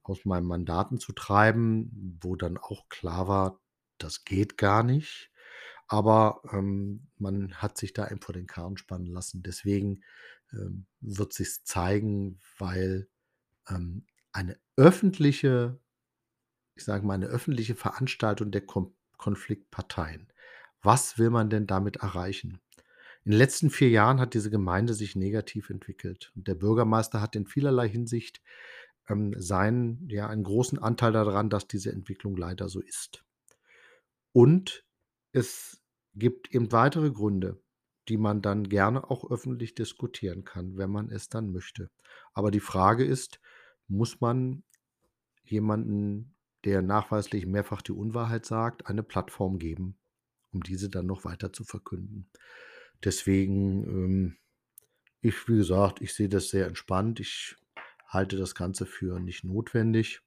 aus 0.04 0.26
meinem 0.26 0.46
Mandaten 0.46 1.00
zu 1.00 1.14
treiben, 1.14 2.20
wo 2.22 2.36
dann 2.36 2.58
auch 2.58 2.90
klar 2.90 3.28
war, 3.28 3.60
das 3.98 4.26
geht 4.26 4.58
gar 4.58 4.84
nicht. 4.84 5.32
Aber 5.88 6.42
ähm, 6.52 7.08
man 7.18 7.56
hat 7.56 7.78
sich 7.78 7.94
da 7.94 8.08
eben 8.10 8.22
vor 8.22 8.34
den 8.34 8.48
Karren 8.48 8.78
spannen 8.78 9.08
lassen. 9.08 9.44
Deswegen 9.44 10.04
ähm, 10.52 10.88
wird 11.02 11.34
sich 11.34 11.64
zeigen, 11.66 12.40
weil 12.58 13.08
ähm, 13.70 14.06
eine 14.32 14.58
öffentliche, 14.78 15.80
ich 16.76 16.84
sage 16.86 17.06
mal, 17.06 17.14
eine 17.16 17.28
öffentliche 17.28 17.76
Veranstaltung 17.76 18.52
der 18.52 18.66
Kom 18.66 18.96
Konfliktparteien. 19.18 20.28
Was 20.82 21.18
will 21.18 21.30
man 21.30 21.50
denn 21.50 21.66
damit 21.66 21.98
erreichen? 21.98 22.60
In 23.26 23.32
den 23.32 23.38
letzten 23.38 23.70
vier 23.70 23.90
Jahren 23.90 24.20
hat 24.20 24.34
diese 24.34 24.50
Gemeinde 24.50 24.94
sich 24.94 25.16
negativ 25.16 25.70
entwickelt. 25.70 26.32
Und 26.36 26.48
der 26.48 26.56
Bürgermeister 26.56 27.22
hat 27.22 27.36
in 27.36 27.48
vielerlei 27.48 27.88
Hinsicht 27.88 28.42
ähm, 29.08 29.34
seinen, 29.38 30.10
ja, 30.10 30.28
einen 30.28 30.44
großen 30.44 30.80
Anteil 30.80 31.14
daran, 31.14 31.50
dass 31.50 31.68
diese 31.68 31.92
Entwicklung 31.92 32.36
leider 32.36 32.68
so 32.68 32.82
ist. 32.82 33.24
Und 34.34 34.86
es 35.32 35.82
gibt 36.16 36.54
eben 36.54 36.72
weitere 36.72 37.12
Gründe, 37.12 37.62
die 38.10 38.18
man 38.18 38.42
dann 38.42 38.68
gerne 38.68 39.10
auch 39.10 39.30
öffentlich 39.30 39.76
diskutieren 39.76 40.44
kann, 40.44 40.78
wenn 40.78 40.90
man 40.90 41.10
es 41.10 41.30
dann 41.30 41.52
möchte. 41.52 41.90
Aber 42.34 42.52
die 42.52 42.60
Frage 42.60 43.06
ist, 43.06 43.40
muss 43.88 44.20
man 44.20 44.64
jemanden, 45.44 46.36
der 46.66 46.82
nachweislich 46.82 47.46
mehrfach 47.46 47.82
die 47.82 47.92
Unwahrheit 47.94 48.46
sagt, 48.46 48.88
eine 48.88 49.04
Plattform 49.04 49.60
geben, 49.60 49.98
um 50.52 50.62
diese 50.62 50.90
dann 50.90 51.06
noch 51.06 51.24
weiter 51.24 51.54
zu 51.54 51.64
verkünden? 51.64 52.30
Deswegen, 53.04 53.84
ähm, 53.84 54.38
ich, 55.22 55.48
wie 55.48 55.58
gesagt, 55.58 56.02
ich 56.02 56.14
sehe 56.14 56.30
das 56.30 56.50
sehr 56.50 56.68
entspannt. 56.68 57.20
Ich 57.20 57.56
halte 58.08 58.38
das 58.38 58.56
Ganze 58.56 58.86
für 58.86 59.20
nicht 59.20 59.44
notwendig. 59.44 60.22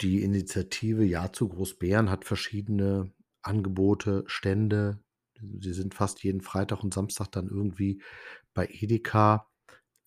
Die 0.00 0.22
Initiative 0.22 1.04
Ja 1.04 1.32
zu 1.32 1.48
Großbären 1.48 2.10
hat 2.10 2.24
verschiedene 2.24 3.12
Angebote, 3.42 4.24
Stände. 4.26 5.02
Sie 5.58 5.72
sind 5.72 5.94
fast 5.94 6.22
jeden 6.22 6.40
Freitag 6.40 6.82
und 6.82 6.94
Samstag 6.94 7.28
dann 7.32 7.48
irgendwie 7.48 8.02
bei 8.54 8.66
Edeka, 8.70 9.50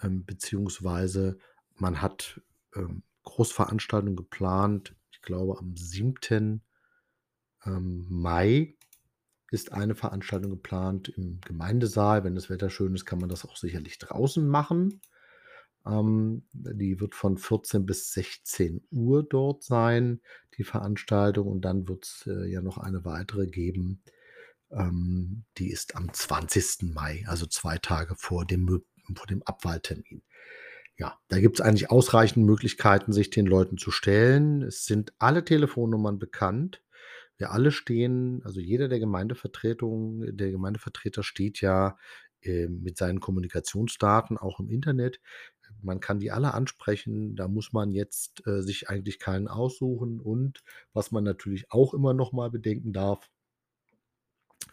ähm, 0.01 0.25
beziehungsweise 0.25 1.37
man 1.75 2.01
hat 2.01 2.41
ähm, 2.75 3.03
Großveranstaltungen 3.23 4.15
geplant. 4.15 4.95
Ich 5.11 5.21
glaube, 5.21 5.57
am 5.59 5.75
7. 5.75 6.61
Ähm, 7.65 8.05
Mai 8.09 8.75
ist 9.53 9.71
eine 9.71 9.93
Veranstaltung 9.93 10.49
geplant 10.49 11.09
im 11.09 11.39
Gemeindesaal. 11.41 12.23
Wenn 12.23 12.33
das 12.33 12.49
Wetter 12.49 12.71
schön 12.71 12.95
ist, 12.95 13.05
kann 13.05 13.19
man 13.19 13.29
das 13.29 13.45
auch 13.45 13.55
sicherlich 13.55 13.99
draußen 13.99 14.47
machen. 14.47 14.99
Ähm, 15.85 16.47
die 16.53 16.99
wird 16.99 17.13
von 17.13 17.37
14 17.37 17.85
bis 17.85 18.13
16 18.13 18.81
Uhr 18.89 19.21
dort 19.21 19.63
sein, 19.63 20.21
die 20.57 20.63
Veranstaltung. 20.63 21.47
Und 21.47 21.61
dann 21.61 21.87
wird 21.87 22.03
es 22.03 22.25
äh, 22.25 22.49
ja 22.49 22.63
noch 22.63 22.79
eine 22.79 23.05
weitere 23.05 23.45
geben. 23.45 24.01
Ähm, 24.71 25.43
die 25.59 25.69
ist 25.69 25.95
am 25.95 26.11
20. 26.11 26.91
Mai, 26.91 27.23
also 27.27 27.45
zwei 27.45 27.77
Tage 27.77 28.15
vor 28.15 28.45
dem, 28.45 28.81
vor 29.15 29.27
dem 29.27 29.43
Abwahltermin. 29.43 30.23
Ja, 30.97 31.19
da 31.27 31.39
gibt 31.39 31.59
es 31.59 31.61
eigentlich 31.65 31.91
ausreichend 31.91 32.43
Möglichkeiten, 32.43 33.13
sich 33.13 33.29
den 33.29 33.45
Leuten 33.45 33.77
zu 33.77 33.91
stellen. 33.91 34.63
Es 34.63 34.85
sind 34.85 35.13
alle 35.19 35.45
Telefonnummern 35.45 36.17
bekannt. 36.17 36.81
Wir 37.37 37.51
alle 37.51 37.71
stehen 37.71 38.41
also 38.43 38.59
jeder 38.59 38.87
der 38.87 38.99
Gemeindevertretung 38.99 40.35
der 40.35 40.51
Gemeindevertreter 40.51 41.23
steht 41.23 41.61
ja, 41.61 41.97
äh, 42.41 42.67
mit 42.67 42.97
seinen 42.97 43.19
Kommunikationsdaten 43.19 44.37
auch 44.37 44.59
im 44.59 44.69
Internet. 44.69 45.19
Man 45.81 45.99
kann 45.99 46.19
die 46.19 46.31
alle 46.31 46.53
ansprechen, 46.53 47.35
da 47.35 47.47
muss 47.47 47.73
man 47.73 47.93
jetzt, 47.93 48.45
äh, 48.47 48.61
sich 48.61 48.89
eigentlich 48.89 49.19
keinen 49.19 49.47
aussuchen 49.47 50.19
und 50.19 50.63
was 50.93 51.11
man 51.11 51.23
natürlich 51.23 51.71
auch 51.71 51.93
immer 51.93 52.13
noch 52.13 52.31
mal 52.31 52.51
bedenken 52.51 52.93
darf 52.93 53.29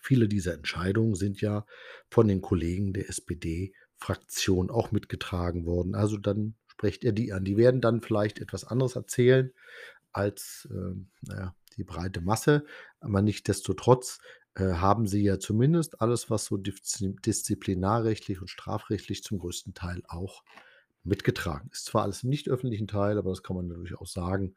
viele 0.01 0.29
dieser 0.29 0.55
Entscheidungen 0.55 1.15
sind 1.15 1.41
ja 1.41 1.67
von 2.11 2.29
den 2.29 2.41
Kollegen 2.41 2.93
der 2.93 3.09
SPD-Fraktion 3.09 4.71
auch 4.71 4.91
mitgetragen 4.93 5.67
worden. 5.67 5.95
Also, 5.95 6.17
dann 6.17 6.55
sprecht 6.67 7.05
ihr 7.05 7.13
die 7.13 7.33
an. 7.33 7.45
Die 7.45 7.57
werden 7.57 7.81
dann 7.81 8.01
vielleicht 8.01 8.41
etwas 8.41 8.65
anderes 8.65 8.97
erzählen 8.97 9.53
als, 10.13 10.69
ähm, 10.73 11.11
na 11.23 11.37
ja, 11.37 11.55
die 11.81 11.85
breite 11.85 12.21
Masse. 12.21 12.65
Aber 13.01 13.23
nichtdestotrotz 13.23 14.21
äh, 14.55 14.75
haben 14.75 15.07
sie 15.07 15.23
ja 15.23 15.39
zumindest 15.39 16.01
alles, 16.01 16.31
was 16.31 16.45
so 16.45 16.57
disziplinarrechtlich 16.59 18.41
und 18.41 18.49
strafrechtlich 18.49 19.23
zum 19.25 19.39
größten 19.39 19.75
Teil 19.75 20.03
auch 20.07 20.45
mitgetragen 21.03 21.71
ist. 21.73 21.87
Zwar 21.87 22.03
alles 22.03 22.23
im 22.23 22.31
nicht 22.31 22.49
öffentlichen 22.49 22.87
Teil, 22.87 23.17
aber 23.19 23.31
das 23.31 23.43
kann 23.43 23.57
man 23.57 23.69
natürlich 23.69 23.97
auch 23.97 24.07
sagen. 24.07 24.55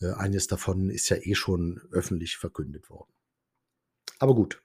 Äh, 0.00 0.12
eines 0.12 0.48
davon 0.48 0.90
ist 0.90 1.08
ja 1.08 1.16
eh 1.16 1.34
schon 1.34 1.80
öffentlich 1.92 2.36
verkündet 2.36 2.90
worden. 2.90 3.12
Aber 4.18 4.34
gut, 4.34 4.62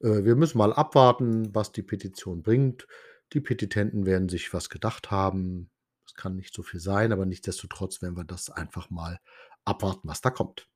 äh, 0.00 0.24
wir 0.24 0.36
müssen 0.36 0.58
mal 0.58 0.72
abwarten, 0.72 1.54
was 1.54 1.72
die 1.72 1.82
Petition 1.82 2.42
bringt. 2.42 2.86
Die 3.32 3.40
Petitenten 3.40 4.06
werden 4.06 4.28
sich 4.28 4.52
was 4.54 4.70
gedacht 4.70 5.10
haben. 5.10 5.70
Es 6.06 6.14
kann 6.14 6.36
nicht 6.36 6.54
so 6.54 6.62
viel 6.62 6.80
sein, 6.80 7.12
aber 7.12 7.26
nichtsdestotrotz 7.26 8.02
werden 8.02 8.16
wir 8.16 8.24
das 8.24 8.50
einfach 8.50 8.90
mal 8.90 9.20
abwarten, 9.64 10.08
was 10.08 10.20
da 10.22 10.30
kommt. 10.30 10.69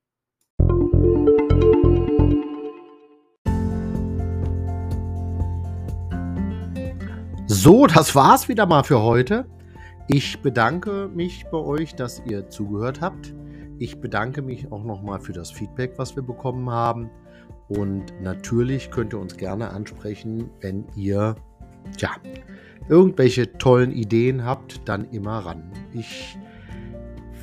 So, 7.47 7.87
das 7.87 8.15
war's 8.15 8.49
wieder 8.49 8.67
mal 8.67 8.83
für 8.83 9.03
heute. 9.03 9.47
Ich 10.07 10.41
bedanke 10.41 11.09
mich 11.15 11.47
bei 11.51 11.57
euch, 11.57 11.95
dass 11.95 12.23
ihr 12.27 12.51
zugehört 12.51 13.01
habt. 13.01 13.35
Ich 13.79 14.01
bedanke 14.01 14.43
mich 14.43 14.71
auch 14.71 14.85
nochmal 14.85 15.19
für 15.19 15.33
das 15.33 15.51
Feedback, 15.51 15.95
was 15.97 16.15
wir 16.15 16.23
bekommen 16.23 16.69
haben. 16.69 17.09
Und 17.69 18.13
natürlich 18.21 18.91
könnt 18.91 19.15
ihr 19.15 19.19
uns 19.19 19.37
gerne 19.39 19.71
ansprechen, 19.71 20.51
wenn 20.61 20.85
ihr 20.95 21.37
tja, 21.97 22.11
irgendwelche 22.89 23.53
tollen 23.57 23.93
Ideen 23.93 24.45
habt, 24.45 24.87
dann 24.87 25.11
immer 25.11 25.39
ran. 25.39 25.73
Ich 25.95 26.37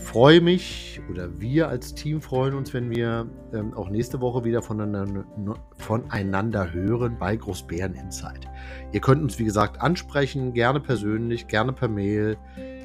freue 0.02 0.42
mich 0.42 1.02
oder 1.10 1.40
wir 1.40 1.70
als 1.70 1.94
Team 1.94 2.22
freuen 2.22 2.54
uns, 2.54 2.74
wenn 2.74 2.90
wir 2.90 3.28
ähm, 3.54 3.74
auch 3.74 3.90
nächste 3.90 4.20
Woche 4.20 4.44
wieder 4.44 4.62
voneinander, 4.62 5.26
voneinander 5.78 6.74
hören 6.74 7.18
bei 7.20 7.36
Großbären 7.36 7.94
Insight. 7.94 8.48
Ihr 8.92 9.00
könnt 9.00 9.22
uns, 9.22 9.40
wie 9.40 9.46
gesagt, 9.46 9.82
ansprechen, 9.82 10.54
gerne 10.54 10.80
persönlich, 10.80 11.48
gerne 11.48 11.74
per 11.74 11.88
Mail 11.88 12.38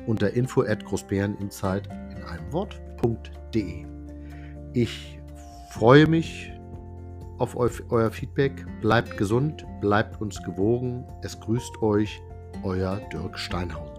unter 0.07 0.33
info 0.33 0.62
at 0.62 0.85
großbäreninsight 0.85 1.89
in 2.17 2.23
einem 2.23 2.53
Wort.de. 2.53 3.87
Ich 4.73 5.21
freue 5.71 6.07
mich 6.07 6.53
auf 7.39 7.57
eu 7.57 7.69
euer 7.91 8.11
Feedback. 8.11 8.64
Bleibt 8.81 9.17
gesund, 9.17 9.67
bleibt 9.81 10.21
uns 10.21 10.43
gewogen. 10.43 11.05
Es 11.23 11.39
grüßt 11.41 11.83
euch, 11.83 12.23
euer 12.62 13.01
Dirk 13.12 13.39
Steinhausen. 13.39 13.97